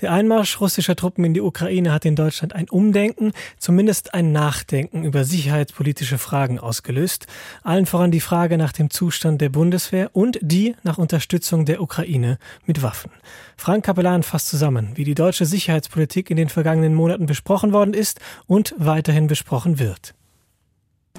Der 0.00 0.12
Einmarsch 0.12 0.62
russischer 0.62 0.96
Truppen 0.96 1.26
in 1.26 1.34
die 1.34 1.42
Ukraine 1.42 1.92
hat 1.92 2.06
in 2.06 2.16
Deutschland 2.16 2.54
ein 2.54 2.70
Umdenken, 2.70 3.32
zumindest 3.58 4.14
ein 4.14 4.32
Nachdenken 4.32 5.04
über 5.04 5.24
sicherheitspolitische 5.24 6.16
Fragen 6.16 6.58
ausgelöst, 6.58 7.26
allen 7.62 7.84
voran 7.84 8.12
die 8.12 8.20
Frage 8.20 8.56
nach 8.56 8.72
dem 8.72 8.88
Zustand 8.88 9.42
der 9.42 9.50
Bundeswehr 9.50 10.08
und 10.14 10.38
die 10.40 10.74
nach 10.84 10.96
Unterstützung 10.96 11.66
der 11.66 11.82
Ukraine 11.82 12.38
mit 12.64 12.82
Waffen. 12.82 13.10
Frank 13.58 13.84
Kapellan 13.84 14.22
fasst 14.22 14.48
zusammen, 14.48 14.92
wie 14.94 15.04
die 15.04 15.14
deutsche 15.14 15.44
Sicherheitspolitik 15.44 16.30
in 16.30 16.38
den 16.38 16.48
vergangenen 16.48 16.94
Monaten 16.94 17.26
besprochen 17.26 17.74
worden 17.74 17.92
ist 17.92 18.20
und 18.46 18.74
weiterhin 18.78 19.26
besprochen 19.26 19.78
wird. 19.78 20.14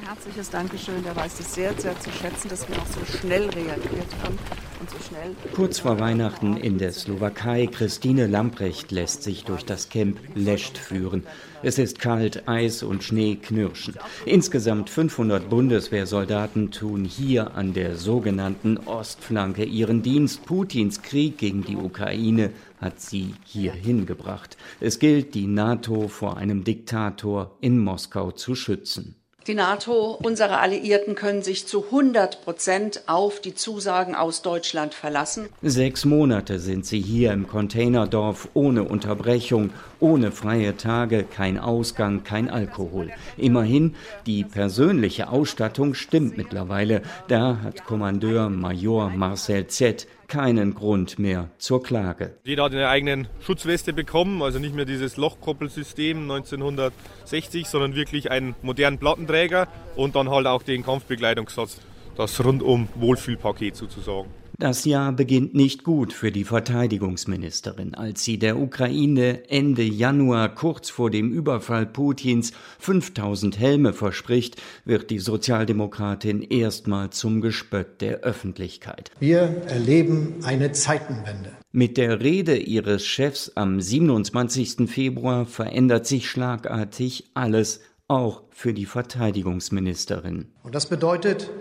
Herzliches 0.03 0.49
Dankeschön. 0.49 1.03
Der 1.03 1.15
weiß 1.15 1.39
es 1.39 1.55
sehr, 1.55 1.73
sehr 1.79 1.99
zu 1.99 2.11
schätzen, 2.11 2.49
dass 2.49 2.67
wir 2.69 2.77
auch 2.77 2.85
so 2.85 3.17
schnell 3.17 3.49
reagiert 3.49 4.07
haben 4.23 4.37
und 4.79 4.89
so 4.89 4.97
schnell. 4.99 5.35
Kurz 5.53 5.79
vor 5.79 5.99
Weihnachten 5.99 6.57
in 6.57 6.77
der 6.77 6.91
Slowakei. 6.91 7.67
Christine 7.67 8.27
Lamprecht 8.27 8.91
lässt 8.91 9.23
sich 9.23 9.45
durch 9.45 9.65
das 9.65 9.89
Camp 9.89 10.19
Lescht 10.35 10.77
führen. 10.77 11.23
Es 11.63 11.79
ist 11.79 11.99
kalt, 11.99 12.47
Eis 12.47 12.83
und 12.83 13.03
Schnee 13.03 13.35
knirschen. 13.35 13.95
Insgesamt 14.25 14.89
500 14.89 15.49
Bundeswehrsoldaten 15.49 16.71
tun 16.71 17.03
hier 17.05 17.55
an 17.55 17.73
der 17.73 17.95
sogenannten 17.95 18.77
Ostflanke 18.77 19.63
ihren 19.63 20.03
Dienst. 20.03 20.45
Putins 20.45 21.01
Krieg 21.01 21.37
gegen 21.37 21.63
die 21.63 21.77
Ukraine 21.77 22.51
hat 22.79 22.99
sie 22.99 23.33
hierhin 23.43 24.05
gebracht. 24.05 24.55
Es 24.79 24.99
gilt, 24.99 25.33
die 25.33 25.47
NATO 25.47 26.09
vor 26.09 26.37
einem 26.37 26.63
Diktator 26.63 27.57
in 27.59 27.79
Moskau 27.79 28.31
zu 28.31 28.55
schützen. 28.55 29.15
Die 29.47 29.53
NATO, 29.53 30.17
unsere 30.23 30.57
Alliierten 30.57 31.13
können 31.13 31.43
sich 31.43 31.67
zu 31.67 31.85
100 31.85 32.43
Prozent 32.43 33.03
auf 33.05 33.39
die 33.39 33.53
Zusagen 33.53 34.15
aus 34.15 34.41
Deutschland 34.41 34.95
verlassen. 34.95 35.49
Sechs 35.61 36.03
Monate 36.03 36.57
sind 36.57 36.87
sie 36.87 36.99
hier 36.99 37.31
im 37.31 37.47
Containerdorf 37.47 38.49
ohne 38.55 38.85
Unterbrechung, 38.85 39.69
ohne 39.99 40.31
freie 40.31 40.77
Tage, 40.77 41.23
kein 41.23 41.59
Ausgang, 41.59 42.23
kein 42.23 42.49
Alkohol. 42.49 43.11
Immerhin, 43.37 43.93
die 44.25 44.43
persönliche 44.43 45.29
Ausstattung 45.29 45.93
stimmt 45.93 46.37
mittlerweile. 46.37 47.03
Da 47.27 47.59
hat 47.61 47.85
Kommandeur 47.85 48.49
Major 48.49 49.11
Marcel 49.11 49.67
Z 49.67 50.07
keinen 50.27 50.73
Grund 50.73 51.19
mehr 51.19 51.49
zur 51.57 51.83
Klage. 51.83 52.37
Jeder 52.43 52.63
hat 52.63 52.73
eine 52.73 52.87
eigene 52.87 53.27
Schutzweste 53.41 53.93
bekommen, 53.93 54.41
also 54.41 54.59
nicht 54.59 54.75
mehr 54.75 54.85
dieses 54.85 55.17
Lochkoppelsystem 55.17 56.21
1960, 56.29 57.67
sondern 57.67 57.95
wirklich 57.95 58.31
einen 58.31 58.55
modernen 58.61 58.97
Plattenträger 58.97 59.67
und 59.95 60.15
dann 60.15 60.29
halt 60.29 60.47
auch 60.47 60.63
den 60.63 60.83
Kampfbekleidungssatz, 60.83 61.79
das 62.15 62.43
rundum 62.43 62.87
Wohlfühlpaket 62.95 63.75
sozusagen. 63.75 64.29
Das 64.57 64.85
Jahr 64.85 65.11
beginnt 65.11 65.53
nicht 65.53 65.83
gut 65.83 66.13
für 66.13 66.31
die 66.31 66.45
Verteidigungsministerin, 66.45 67.93
als 67.93 68.23
sie 68.23 68.39
der 68.39 68.57
Ukraine 68.57 69.49
Ende 69.49 69.83
Januar 69.83 70.55
kurz 70.55 70.89
vor 70.89 71.11
dem 71.11 71.33
Überfall 71.33 71.85
Putins 71.85 72.53
5000 72.79 73.59
Helme 73.59 73.91
verspricht, 73.91 74.61
wird 74.85 75.09
die 75.09 75.19
Sozialdemokratin 75.19 76.41
erstmal 76.41 77.09
zum 77.09 77.41
Gespött 77.41 77.99
der 77.99 78.21
Öffentlichkeit. 78.21 79.11
Wir 79.19 79.63
erleben 79.67 80.35
eine 80.43 80.71
Zeitenwende. 80.71 81.51
Mit 81.73 81.97
der 81.97 82.21
Rede 82.21 82.55
ihres 82.55 83.05
Chefs 83.05 83.51
am 83.55 83.81
27. 83.81 84.89
Februar 84.89 85.45
verändert 85.45 86.05
sich 86.05 86.29
schlagartig 86.29 87.31
alles, 87.33 87.81
auch 88.07 88.43
für 88.51 88.73
die 88.73 88.85
Verteidigungsministerin. 88.85 90.47
Und 90.63 90.75
das 90.75 90.87
bedeutet, 90.87 91.51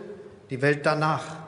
die 0.50 0.62
Welt 0.62 0.86
danach 0.86 1.43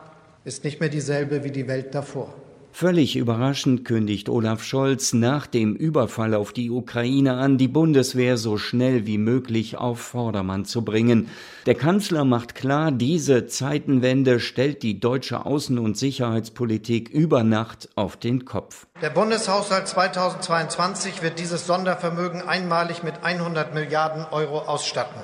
ist 0.47 0.63
nicht 0.63 0.79
mehr 0.79 0.89
dieselbe 0.89 1.43
wie 1.43 1.51
die 1.51 1.67
Welt 1.67 1.95
davor. 1.95 2.33
Völlig 2.71 3.17
überraschend 3.17 3.85
kündigt 3.87 4.29
Olaf 4.29 4.63
Scholz 4.63 5.15
nach 5.15 5.47
dem 5.47 5.75
Überfall 5.75 6.35
auf 6.35 6.53
die 6.53 6.71
Ukraine 6.71 7.33
an, 7.39 7.57
die 7.57 7.69
Bundeswehr 7.69 8.37
so 8.37 8.59
schnell 8.59 9.07
wie 9.07 9.17
möglich 9.17 9.79
auf 9.79 9.99
Vordermann 9.99 10.67
zu 10.67 10.85
bringen. 10.85 11.29
Der 11.65 11.75
Kanzler 11.75 12.25
macht 12.25 12.55
klar, 12.55 12.93
diese 12.93 13.47
Zeitenwende 13.47 14.39
stellt 14.39 14.83
die 14.83 15.01
deutsche 15.01 15.47
Außen- 15.47 15.79
und 15.79 15.97
Sicherheitspolitik 15.97 17.09
über 17.09 17.43
Nacht 17.43 17.89
auf 17.97 18.19
den 18.19 18.45
Kopf. 18.45 18.87
Der 19.01 19.11
Bundeshaushalt 19.11 19.89
2022 19.89 21.23
wird 21.23 21.39
dieses 21.39 21.67
Sondervermögen 21.67 22.43
einmalig 22.43 23.03
mit 23.03 23.15
100 23.25 23.75
Milliarden 23.75 24.27
Euro 24.31 24.59
ausstatten. 24.59 25.23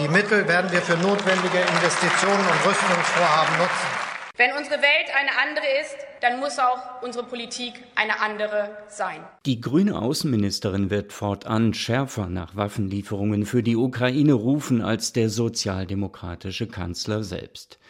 Die 0.00 0.08
Mittel 0.08 0.46
werden 0.48 0.70
wir 0.72 0.82
für 0.82 0.96
notwendige 0.96 1.60
Investitionen 1.60 2.40
und 2.40 2.68
Rüstungsvorhaben 2.68 3.56
nutzen. 3.58 4.07
Wenn 4.38 4.52
unsere 4.52 4.76
Welt 4.76 5.10
eine 5.18 5.36
andere 5.36 5.66
ist, 5.82 5.96
dann 6.20 6.38
muss 6.38 6.60
auch 6.60 7.02
unsere 7.02 7.26
Politik 7.26 7.72
eine 7.96 8.20
andere 8.20 8.70
sein. 8.86 9.18
Die 9.46 9.60
grüne 9.60 10.00
Außenministerin 10.00 10.90
wird 10.90 11.12
fortan 11.12 11.74
schärfer 11.74 12.28
nach 12.28 12.54
Waffenlieferungen 12.54 13.46
für 13.46 13.64
die 13.64 13.74
Ukraine 13.74 14.34
rufen 14.34 14.80
als 14.80 15.12
der 15.12 15.28
sozialdemokratische 15.28 16.68
Kanzler 16.68 17.24
selbst. 17.24 17.80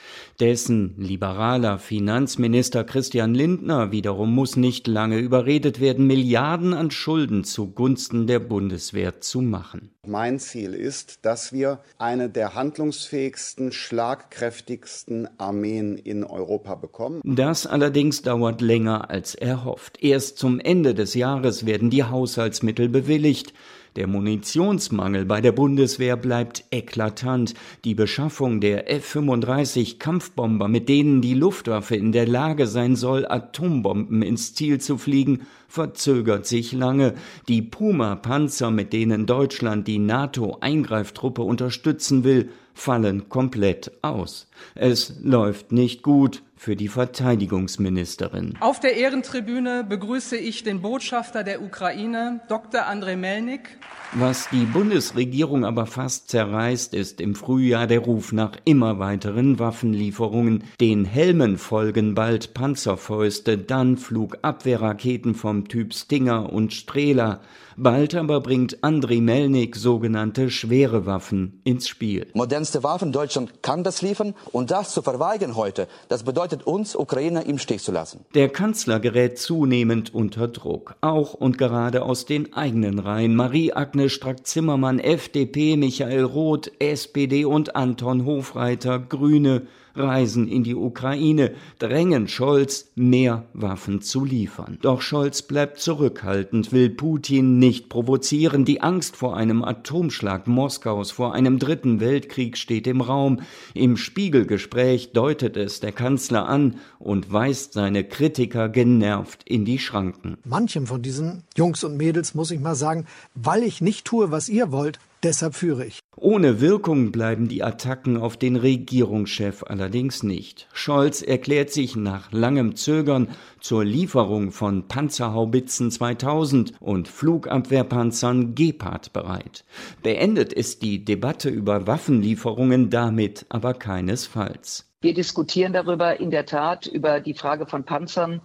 Dessen 0.41 0.95
liberaler 0.97 1.79
Finanzminister 1.79 2.83
Christian 2.83 3.35
Lindner 3.35 3.93
wiederum 3.93 4.35
muss 4.35 4.57
nicht 4.57 4.87
lange 4.87 5.19
überredet 5.19 5.81
werden, 5.81 6.07
Milliarden 6.07 6.73
an 6.73 6.91
Schulden 6.91 7.45
zugunsten 7.45 8.27
der 8.27 8.39
Bundeswehr 8.39 9.21
zu 9.21 9.43
machen. 9.43 9.98
Mein 10.09 10.39
Ziel 10.39 10.73
ist, 10.73 11.19
dass 11.27 11.53
wir 11.53 11.81
eine 11.99 12.31
der 12.31 12.55
handlungsfähigsten, 12.55 13.73
schlagkräftigsten 13.73 15.29
Armeen 15.39 15.99
in 15.99 16.25
Europa 16.25 16.77
bekommen. 16.77 17.21
Das 17.25 17.67
allerdings 17.67 18.23
dauert 18.23 18.63
länger 18.63 19.11
als 19.11 19.35
erhofft. 19.35 20.03
Erst 20.03 20.39
zum 20.39 20.61
Ende 20.61 20.95
des 20.95 21.13
Jahres 21.13 21.67
werden 21.67 21.91
die 21.91 22.05
Haushaltsmittel 22.05 22.89
bewilligt. 22.89 23.53
Der 23.97 24.07
Munitionsmangel 24.07 25.25
bei 25.25 25.41
der 25.41 25.53
Bundeswehr 25.53 26.17
bleibt 26.17 26.65
eklatant. 26.71 27.55
Die 27.85 27.95
Beschaffung 27.95 28.61
der 28.61 28.91
F-35 28.91 29.99
Kampfbomber, 29.99 30.69
mit 30.69 30.89
denen 30.89 31.21
die 31.21 31.35
Luftwaffe 31.35 31.97
in 31.97 32.13
der 32.13 32.27
Lage 32.27 32.67
sein 32.67 32.97
soll, 32.97 33.27
Atombomben 33.27 34.23
ins 34.23 34.55
Ziel 34.55 34.81
zu 34.81 34.99
fliegen, 34.99 35.47
verzögert 35.69 36.47
sich 36.47 36.73
lange. 36.73 37.15
Die 37.49 37.63
Puma-Panzer, 37.63 38.71
mit 38.71 38.93
denen 38.93 39.27
Deutschland 39.27 39.87
die 39.87 39.99
NATO-Eingreiftruppe 39.99 41.43
unterstützen 41.43 42.25
will, 42.25 42.51
fallen 42.75 43.29
komplett 43.29 43.93
aus. 44.03 44.49
Es 44.75 45.15
läuft 45.23 45.73
nicht 45.73 46.03
gut 46.03 46.43
für 46.59 46.77
die 46.77 46.89
Verteidigungsministerin. 46.89 48.55
Auf 48.61 48.81
der 48.81 48.97
Ehrentribüne 48.97 49.85
begrüße 49.85 50.37
ich 50.37 50.65
den 50.65 50.83
Botschafter 50.83 51.45
der 51.45 51.63
Ukraine, 51.63 52.41
Dr. 52.49 52.87
Andrei 52.87 53.17
Melnik. 53.17 53.79
Was 54.15 54.49
die 54.51 54.65
Bundesregierung 54.65 55.67
aber 55.67 55.85
fast 55.85 56.31
zerreißt, 56.31 56.95
ist 56.95 57.21
im 57.21 57.35
Frühjahr 57.35 57.87
der 57.87 58.01
Ruf 58.01 58.33
nach 58.33 58.53
immer 58.65 58.99
weiteren 58.99 59.59
Waffenlieferungen. 59.59 60.65
Den 60.81 61.05
Helmen 61.05 61.59
folgen 61.59 62.15
bald 62.15 62.55
Panzerfäuste, 62.55 63.59
dann 63.59 63.99
Flugabwehrraketen 63.99 65.35
vom 65.35 65.69
Typ 65.69 65.93
Stinger 65.93 66.51
und 66.51 66.73
Strehler. 66.73 67.43
Bald 67.77 68.17
aber 68.17 68.41
bringt 68.41 68.83
Andriy 68.83 69.21
Melnik 69.21 69.77
sogenannte 69.77 70.51
schwere 70.51 71.07
Waffen 71.07 71.61
ins 71.63 71.87
Spiel. 71.87 72.27
Modernste 72.35 72.83
Waffen, 72.83 73.13
Deutschland 73.13 73.63
kann 73.63 73.85
das 73.85 74.03
liefern 74.03 74.35
und 74.51 74.73
das 74.73 74.93
zu 74.93 75.01
verweigern 75.01 75.55
heute, 75.55 75.87
das 76.09 76.25
bedeutet 76.25 76.48
uns, 76.67 76.97
Ukrainer, 76.97 77.47
im 77.47 77.59
Stich 77.59 77.83
zu 77.83 77.93
lassen. 77.93 78.25
Der 78.35 78.49
Kanzler 78.49 79.01
gerät 79.01 79.39
zunehmend 79.39 80.15
unter 80.15 80.49
Druck, 80.49 80.97
auch 81.01 81.35
und 81.35 81.59
gerade 81.59 82.03
aus 82.03 82.25
den 82.25 82.53
eigenen 82.53 82.99
Reihen. 82.99 83.37
Marie-Agnes 83.37 84.13
Strack-Zimmermann, 84.13 84.99
FDP, 84.99 85.77
Michael 85.77 86.25
Roth, 86.25 86.71
SPD 86.79 87.45
und 87.45 87.77
Anton 87.77 88.25
Hofreiter, 88.25 88.99
Grüne 88.99 89.67
reisen 89.99 90.49
in 90.49 90.65
die 90.65 90.75
Ukraine, 90.75 91.53
drängen 91.79 92.29
Scholz, 92.29 92.91
mehr 92.95 93.45
Waffen 93.53 94.01
zu 94.01 94.25
liefern. 94.25 94.79
Doch 94.83 95.03
Scholz 95.03 95.43
bleibt 95.43 95.81
zurückhaltend, 95.81 96.73
will 96.73 96.91
Putin 96.91 97.59
nicht 97.59 97.89
provozieren. 97.89 98.65
Die 98.65 98.81
Angst 98.81 99.17
vor 99.17 99.37
einem 99.37 99.65
Atomschlag 99.65 100.47
Moskaus, 100.47 101.11
vor 101.11 101.35
einem 101.35 101.59
dritten 101.59 102.01
Weltkrieg 102.01 102.57
steht 102.57 102.87
im 102.87 103.01
Raum. 103.01 103.41
Im 103.75 103.97
Spiegelgespräch 103.97 105.13
deutet 105.13 105.57
es 105.57 105.81
der 105.81 105.93
Kanzler 105.93 106.49
an 106.49 106.77
und 106.99 107.33
weist 107.33 107.73
seine 107.73 108.05
Kritiker 108.05 108.69
genervt 108.69 109.43
in 109.45 109.65
die 109.65 109.79
Schranken. 109.79 110.39
Manchem 110.45 110.87
von 110.87 111.03
diesen 111.03 111.45
Jungs 111.57 111.85
und 111.85 111.97
Mädels 111.97 112.35
muss 112.35 112.51
ich 112.51 112.61
mal 112.61 112.75
sagen, 112.75 113.07
weil 113.35 113.63
ich 113.63 113.81
nicht 113.81 114.05
tue, 114.05 114.31
was 114.31 114.49
ihr 114.49 114.73
wollt, 114.73 114.99
Deshalb 115.23 115.55
führe 115.55 115.85
ich. 115.85 115.99
Ohne 116.17 116.61
Wirkung 116.61 117.11
bleiben 117.11 117.49
die 117.49 117.63
Attacken 117.63 118.17
auf 118.17 118.37
den 118.37 118.57
Regierungschef 118.57 119.65
allerdings 119.65 120.23
nicht. 120.23 120.69
Scholz 120.73 121.23
erklärt 121.23 121.71
sich 121.71 121.97
nach 121.97 122.31
langem 122.33 122.77
Zögern 122.77 123.29
zur 123.61 123.85
Lieferung 123.85 124.53
von 124.53 124.87
Panzerhaubitzen 124.87 125.91
2000 125.91 126.75
und 126.81 127.09
Flugabwehrpanzern 127.09 128.55
Gepard 128.55 129.13
bereit. 129.13 129.65
Beendet 130.03 130.53
ist 130.53 130.83
die 130.83 131.05
Debatte 131.05 131.51
über 131.51 131.87
Waffenlieferungen 131.87 132.91
damit 132.91 133.47
aber 133.49 133.75
keinesfalls. 133.75 134.89
Wir 135.01 135.15
diskutieren 135.15 135.73
darüber 135.73 136.19
in 136.19 136.33
der 136.33 136.45
Tat 136.45 136.87
über 136.87 137.21
die 137.21 137.35
Frage 137.35 137.67
von 137.67 137.85
Panzern, 137.85 138.41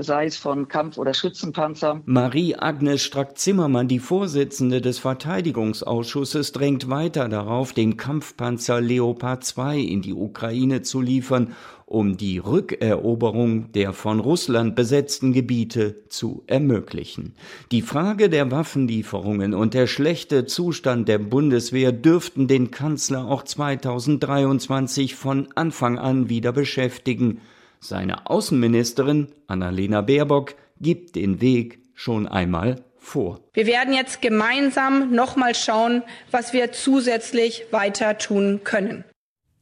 sei 0.00 0.26
es 0.26 0.36
von 0.36 0.68
Kampf- 0.68 0.98
oder 0.98 1.14
Schützenpanzer. 1.14 2.02
Marie-Agnes 2.04 3.02
Strack-Zimmermann, 3.02 3.88
die 3.88 3.98
Vorsitzende 3.98 4.80
des 4.80 4.98
Verteidigungsausschusses, 4.98 6.52
drängt 6.52 6.88
weiter 6.88 7.28
darauf, 7.28 7.72
den 7.72 7.96
Kampfpanzer 7.96 8.80
Leopard 8.80 9.44
2 9.44 9.78
in 9.78 10.02
die 10.02 10.14
Ukraine 10.14 10.82
zu 10.82 11.00
liefern, 11.00 11.54
um 11.86 12.16
die 12.16 12.38
Rückeroberung 12.38 13.72
der 13.72 13.92
von 13.92 14.20
Russland 14.20 14.74
besetzten 14.74 15.32
Gebiete 15.32 16.08
zu 16.08 16.42
ermöglichen. 16.46 17.34
Die 17.70 17.82
Frage 17.82 18.30
der 18.30 18.50
Waffenlieferungen 18.50 19.54
und 19.54 19.74
der 19.74 19.86
schlechte 19.86 20.46
Zustand 20.46 21.08
der 21.08 21.18
Bundeswehr 21.18 21.92
dürften 21.92 22.48
den 22.48 22.70
Kanzler 22.70 23.26
auch 23.26 23.42
2023 23.42 25.14
von 25.14 25.48
Anfang 25.54 25.98
an 25.98 26.28
wieder 26.28 26.52
beschäftigen, 26.52 27.40
seine 27.84 28.26
Außenministerin 28.28 29.28
Annalena 29.46 30.00
Baerbock 30.00 30.54
gibt 30.80 31.16
den 31.16 31.40
Weg 31.40 31.80
schon 31.94 32.26
einmal 32.26 32.82
vor. 32.98 33.40
Wir 33.52 33.66
werden 33.66 33.94
jetzt 33.94 34.22
gemeinsam 34.22 35.14
nochmal 35.14 35.54
schauen, 35.54 36.02
was 36.30 36.52
wir 36.52 36.72
zusätzlich 36.72 37.66
weiter 37.70 38.18
tun 38.18 38.62
können. 38.64 39.04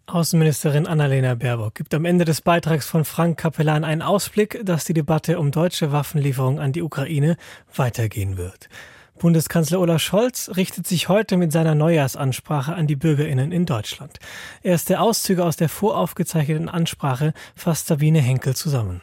Außenministerin 0.07 0.87
Annalena 0.87 1.35
Baerbock 1.35 1.75
gibt 1.75 1.95
am 1.95 2.05
Ende 2.05 2.25
des 2.25 2.41
Beitrags 2.41 2.87
von 2.87 3.05
Frank 3.05 3.39
Kapellan 3.39 3.85
einen 3.85 4.03
Ausblick, 4.03 4.61
dass 4.65 4.85
die 4.85 4.95
Debatte 4.95 5.39
um 5.39 5.51
deutsche 5.51 5.93
Waffenlieferungen 5.93 6.59
an 6.59 6.73
die 6.73 6.83
Ukraine 6.83 7.37
weitergehen 7.75 8.37
wird. 8.37 8.69
Bundeskanzler 9.23 9.79
Olaf 9.79 10.03
Scholz 10.03 10.51
richtet 10.57 10.89
sich 10.89 11.09
heute 11.09 11.37
mit 11.37 11.53
seiner 11.53 11.77
Neujahrsansprache 11.77 12.75
an 12.75 12.89
die 12.89 12.97
Bürgerinnen 12.97 13.53
in 13.53 13.67
Deutschland. 13.67 14.19
Erste 14.65 14.99
Auszüge 14.99 15.45
aus 15.45 15.57
der 15.57 15.69
voraufgezeichneten 15.69 16.69
Ansprache 16.69 17.33
fasst 17.55 17.87
Sabine 17.87 18.21
Henkel 18.21 18.57
zusammen. 18.57 19.01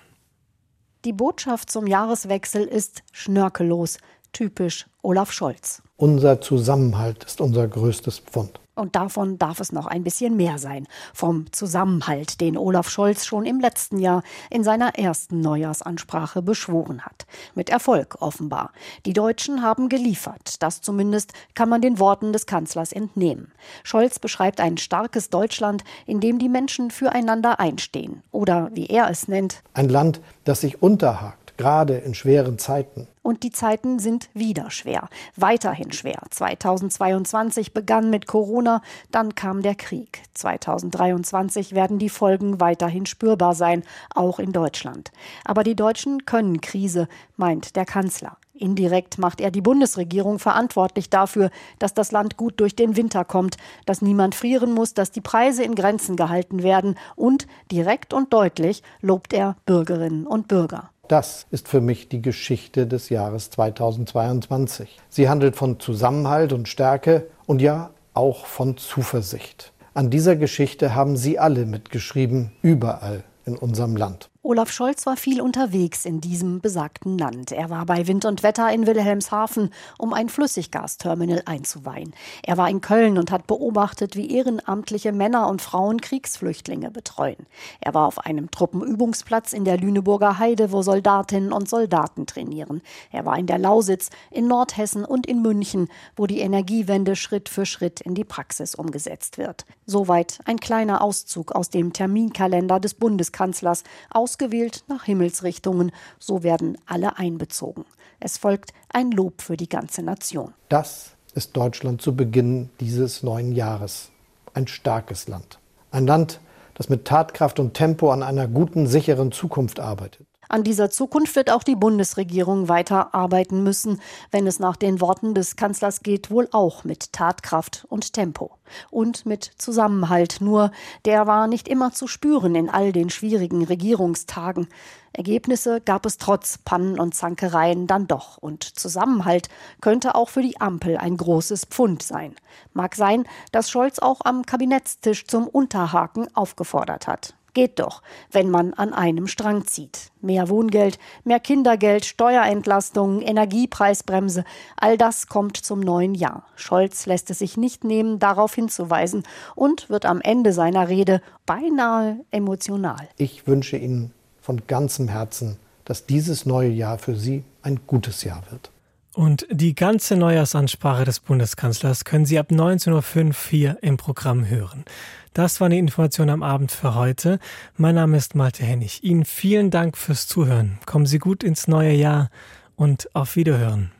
Die 1.05 1.13
Botschaft 1.13 1.71
zum 1.71 1.87
Jahreswechsel 1.87 2.65
ist 2.65 3.01
schnörkellos, 3.13 3.97
typisch 4.33 4.87
Olaf 5.03 5.31
Scholz. 5.31 5.81
Unser 5.95 6.41
Zusammenhalt 6.41 7.23
ist 7.23 7.39
unser 7.39 7.69
größtes 7.69 8.19
Pfund. 8.19 8.59
Und 8.79 8.95
davon 8.95 9.37
darf 9.37 9.59
es 9.59 9.71
noch 9.71 9.85
ein 9.85 10.03
bisschen 10.03 10.35
mehr 10.37 10.57
sein. 10.57 10.87
Vom 11.13 11.51
Zusammenhalt, 11.51 12.41
den 12.41 12.57
Olaf 12.57 12.89
Scholz 12.89 13.25
schon 13.25 13.45
im 13.45 13.59
letzten 13.59 13.99
Jahr 13.99 14.23
in 14.49 14.63
seiner 14.63 14.97
ersten 14.97 15.41
Neujahrsansprache 15.41 16.41
beschworen 16.41 17.01
hat. 17.01 17.25
Mit 17.55 17.69
Erfolg 17.69 18.17
offenbar. 18.21 18.71
Die 19.05 19.13
Deutschen 19.13 19.61
haben 19.61 19.89
geliefert. 19.89 20.61
Das 20.63 20.81
zumindest 20.81 21.33
kann 21.55 21.69
man 21.69 21.81
den 21.81 21.99
Worten 21.99 22.33
des 22.33 22.45
Kanzlers 22.45 22.93
entnehmen. 22.93 23.51
Scholz 23.83 24.19
beschreibt 24.19 24.59
ein 24.61 24.77
starkes 24.77 25.29
Deutschland, 25.29 25.83
in 26.05 26.19
dem 26.19 26.39
die 26.39 26.49
Menschen 26.49 26.91
füreinander 26.91 27.59
einstehen. 27.59 28.23
Oder 28.31 28.69
wie 28.73 28.87
er 28.87 29.09
es 29.09 29.27
nennt. 29.27 29.61
Ein 29.73 29.89
Land, 29.89 30.21
das 30.45 30.61
sich 30.61 30.81
unterhakt 30.81 31.38
gerade 31.59 31.97
in 31.97 32.13
schweren 32.13 32.57
Zeiten. 32.57 33.05
Und 33.21 33.43
die 33.43 33.51
Zeiten 33.51 33.99
sind 33.99 34.29
wieder 34.33 34.71
schwer, 34.71 35.09
weiterhin 35.35 35.91
schwer. 35.91 36.21
2022 36.29 37.73
begann 37.73 38.09
mit 38.09 38.27
Corona, 38.27 38.81
dann 39.11 39.35
kam 39.35 39.61
der 39.61 39.75
Krieg. 39.75 40.23
2023 40.35 41.75
werden 41.75 41.99
die 41.99 42.07
Folgen 42.07 42.61
weiterhin 42.61 43.05
spürbar 43.05 43.55
sein, 43.55 43.83
auch 44.15 44.39
in 44.39 44.53
Deutschland. 44.53 45.11
Aber 45.43 45.63
die 45.63 45.75
Deutschen 45.75 46.25
können 46.25 46.61
Krise, 46.61 47.09
meint 47.35 47.75
der 47.75 47.85
Kanzler. 47.85 48.37
Indirekt 48.53 49.17
macht 49.17 49.41
er 49.41 49.51
die 49.51 49.61
Bundesregierung 49.61 50.39
verantwortlich 50.39 51.09
dafür, 51.09 51.49
dass 51.77 51.93
das 51.93 52.13
Land 52.13 52.37
gut 52.37 52.59
durch 52.61 52.75
den 52.75 52.95
Winter 52.95 53.25
kommt, 53.25 53.57
dass 53.85 54.01
niemand 54.01 54.33
frieren 54.33 54.73
muss, 54.73 54.93
dass 54.93 55.11
die 55.11 55.21
Preise 55.21 55.63
in 55.63 55.75
Grenzen 55.75 56.15
gehalten 56.15 56.63
werden 56.63 56.95
und 57.17 57.47
direkt 57.69 58.13
und 58.13 58.31
deutlich 58.31 58.81
lobt 59.01 59.33
er 59.33 59.57
Bürgerinnen 59.65 60.25
und 60.25 60.47
Bürger. 60.47 60.89
Das 61.09 61.47
ist 61.49 61.67
für 61.67 61.81
mich 61.81 62.07
die 62.07 62.21
Geschichte 62.21 62.85
des 62.85 63.09
Jahres 63.09 63.49
2022. 63.49 64.99
Sie 65.09 65.27
handelt 65.27 65.55
von 65.55 65.79
Zusammenhalt 65.79 66.53
und 66.53 66.67
Stärke 66.67 67.25
und 67.47 67.63
ja 67.63 67.89
auch 68.13 68.45
von 68.45 68.77
Zuversicht. 68.77 69.73
An 69.95 70.11
dieser 70.11 70.35
Geschichte 70.35 70.93
haben 70.93 71.17
Sie 71.17 71.39
alle 71.39 71.65
mitgeschrieben, 71.65 72.51
überall 72.61 73.23
in 73.45 73.57
unserem 73.57 73.95
Land. 73.95 74.29
Olaf 74.41 74.71
Scholz 74.71 75.05
war 75.05 75.17
viel 75.17 75.41
unterwegs 75.41 76.05
in 76.05 76.21
diesem 76.21 76.61
besagten 76.61 77.17
Land. 77.17 77.51
Er 77.51 77.69
war 77.69 77.85
bei 77.85 78.07
Wind 78.07 78.23
und 78.23 78.41
Wetter 78.41 78.71
in 78.71 78.87
Wilhelmshaven, 78.87 79.69
um 79.97 80.13
ein 80.13 80.29
Flüssiggasterminal 80.29 81.41
einzuweihen. 81.45 82.13
Er 82.43 82.55
war 82.55 82.69
in 82.69 82.79
Köln 82.79 83.17
und 83.17 83.31
hat 83.31 83.47
beobachtet, 83.47 84.15
wie 84.15 84.31
ehrenamtliche 84.31 85.11
Männer 85.11 85.49
und 85.49 85.61
Frauen 85.61 85.99
Kriegsflüchtlinge 85.99 86.89
betreuen. 86.89 87.47
Er 87.81 87.93
war 87.93 88.07
auf 88.07 88.19
einem 88.19 88.49
Truppenübungsplatz 88.49 89.51
in 89.51 89.65
der 89.65 89.77
Lüneburger 89.77 90.39
Heide, 90.39 90.71
wo 90.71 90.83
Soldatinnen 90.83 91.51
und 91.51 91.67
Soldaten 91.67 92.25
trainieren. 92.25 92.81
Er 93.11 93.25
war 93.25 93.37
in 93.37 93.45
der 93.45 93.57
Lausitz, 93.57 94.09
in 94.31 94.47
Nordhessen 94.47 95.03
und 95.03 95.27
in 95.27 95.41
München, 95.41 95.89
wo 96.15 96.27
die 96.27 96.39
Energiewende 96.39 97.17
Schritt 97.17 97.49
für 97.49 97.65
Schritt 97.65 97.99
in 97.99 98.15
die 98.15 98.23
Praxis 98.23 98.73
umgesetzt 98.73 99.37
wird. 99.37 99.65
Soweit 99.85 100.39
ein 100.45 100.61
kleiner 100.61 101.01
Auszug 101.01 101.51
aus 101.51 101.69
dem 101.69 101.91
Terminkalender 101.91 102.79
des 102.79 102.93
Bundeskanzlers 102.93 103.83
aus 104.09 104.28
ausgewählt 104.29 104.83
nach 104.87 105.05
Himmelsrichtungen, 105.05 105.91
so 106.19 106.43
werden 106.43 106.77
alle 106.85 107.17
einbezogen. 107.17 107.85
Es 108.19 108.37
folgt 108.37 108.73
ein 108.89 109.09
Lob 109.09 109.41
für 109.41 109.57
die 109.57 109.69
ganze 109.69 110.03
Nation. 110.03 110.53
Das 110.69 111.11
ist 111.33 111.57
Deutschland 111.57 112.01
zu 112.01 112.15
Beginn 112.15 112.69
dieses 112.79 113.23
neuen 113.23 113.53
Jahres. 113.53 114.11
Ein 114.53 114.67
starkes 114.67 115.27
Land. 115.27 115.57
Ein 115.89 116.05
Land, 116.05 116.41
das 116.75 116.89
mit 116.89 117.05
Tatkraft 117.05 117.59
und 117.59 117.73
Tempo 117.73 118.11
an 118.11 118.21
einer 118.21 118.47
guten, 118.47 118.85
sicheren 118.85 119.31
Zukunft 119.31 119.79
arbeitet. 119.79 120.27
An 120.51 120.63
dieser 120.63 120.89
Zukunft 120.89 121.35
wird 121.35 121.51
auch 121.51 121.61
die 121.61 121.75
Bundesregierung 121.75 122.69
weiter 122.69 123.13
arbeiten 123.13 123.61
müssen, 123.61 124.01
wenn 124.31 124.47
es 124.47 124.57
nach 124.57 124.75
den 124.75 124.99
Worten 124.99 125.35
des 125.35 125.55
Kanzlers 125.55 126.01
geht, 126.01 126.31
wohl 126.31 126.49
auch 126.51 126.83
mit 126.83 127.13
Tatkraft 127.13 127.85
und 127.87 128.13
Tempo 128.13 128.57
und 128.89 129.27
mit 129.27 129.43
Zusammenhalt. 129.43 130.37
Nur 130.41 130.71
der 131.05 131.27
war 131.27 131.45
nicht 131.45 131.67
immer 131.67 131.93
zu 131.93 132.07
spüren 132.07 132.55
in 132.55 132.67
all 132.67 132.91
den 132.91 133.11
schwierigen 133.11 133.63
Regierungstagen. 133.63 134.67
Ergebnisse 135.13 135.81
gab 135.81 136.07
es 136.07 136.17
trotz 136.17 136.57
Pannen 136.57 136.99
und 136.99 137.13
Zankereien 137.13 137.85
dann 137.85 138.07
doch. 138.07 138.39
Und 138.39 138.63
Zusammenhalt 138.63 139.49
könnte 139.81 140.15
auch 140.15 140.29
für 140.29 140.41
die 140.41 140.59
Ampel 140.59 140.97
ein 140.97 141.15
großes 141.15 141.65
Pfund 141.65 142.01
sein. 142.01 142.35
Mag 142.73 142.95
sein, 142.95 143.25
dass 143.51 143.69
Scholz 143.69 143.99
auch 143.99 144.21
am 144.23 144.43
Kabinettstisch 144.47 145.27
zum 145.27 145.47
Unterhaken 145.47 146.27
aufgefordert 146.35 147.05
hat. 147.05 147.35
Geht 147.53 147.79
doch, 147.79 148.01
wenn 148.31 148.49
man 148.49 148.73
an 148.73 148.93
einem 148.93 149.27
Strang 149.27 149.65
zieht. 149.65 150.11
Mehr 150.21 150.49
Wohngeld, 150.49 150.99
mehr 151.23 151.39
Kindergeld, 151.39 152.05
Steuerentlastungen, 152.05 153.21
Energiepreisbremse, 153.21 154.43
all 154.77 154.97
das 154.97 155.27
kommt 155.27 155.57
zum 155.57 155.79
neuen 155.79 156.13
Jahr. 156.13 156.43
Scholz 156.55 157.05
lässt 157.05 157.29
es 157.29 157.39
sich 157.39 157.57
nicht 157.57 157.83
nehmen, 157.83 158.19
darauf 158.19 158.53
hinzuweisen 158.55 159.23
und 159.55 159.89
wird 159.89 160.05
am 160.05 160.21
Ende 160.21 160.53
seiner 160.53 160.89
Rede 160.89 161.21
beinahe 161.45 162.19
emotional. 162.31 163.07
Ich 163.17 163.47
wünsche 163.47 163.77
Ihnen 163.77 164.13
von 164.41 164.61
ganzem 164.67 165.07
Herzen, 165.07 165.57
dass 165.85 166.05
dieses 166.05 166.45
neue 166.45 166.69
Jahr 166.69 166.97
für 166.97 167.15
Sie 167.15 167.43
ein 167.61 167.79
gutes 167.87 168.23
Jahr 168.23 168.43
wird. 168.51 168.71
Und 169.13 169.47
die 169.49 169.75
ganze 169.75 170.15
Neujahrsansprache 170.15 171.03
des 171.03 171.19
Bundeskanzlers 171.19 172.05
können 172.05 172.25
Sie 172.25 172.39
ab 172.39 172.51
19.05 172.51 173.27
Uhr 173.27 173.33
hier 173.49 173.77
im 173.81 173.97
Programm 173.97 174.47
hören. 174.47 174.85
Das 175.33 175.61
war 175.61 175.69
die 175.69 175.77
Information 175.77 176.29
am 176.29 176.41
Abend 176.41 176.71
für 176.71 176.95
heute. 176.95 177.39
Mein 177.77 177.95
Name 177.95 178.17
ist 178.17 178.35
Malte 178.35 178.63
Hennig. 178.63 179.03
Ihnen 179.03 179.25
vielen 179.25 179.69
Dank 179.69 179.97
fürs 179.97 180.27
Zuhören. 180.27 180.79
Kommen 180.85 181.05
Sie 181.05 181.19
gut 181.19 181.43
ins 181.43 181.67
neue 181.67 181.93
Jahr 181.93 182.29
und 182.75 183.13
auf 183.13 183.35
Wiederhören. 183.35 183.91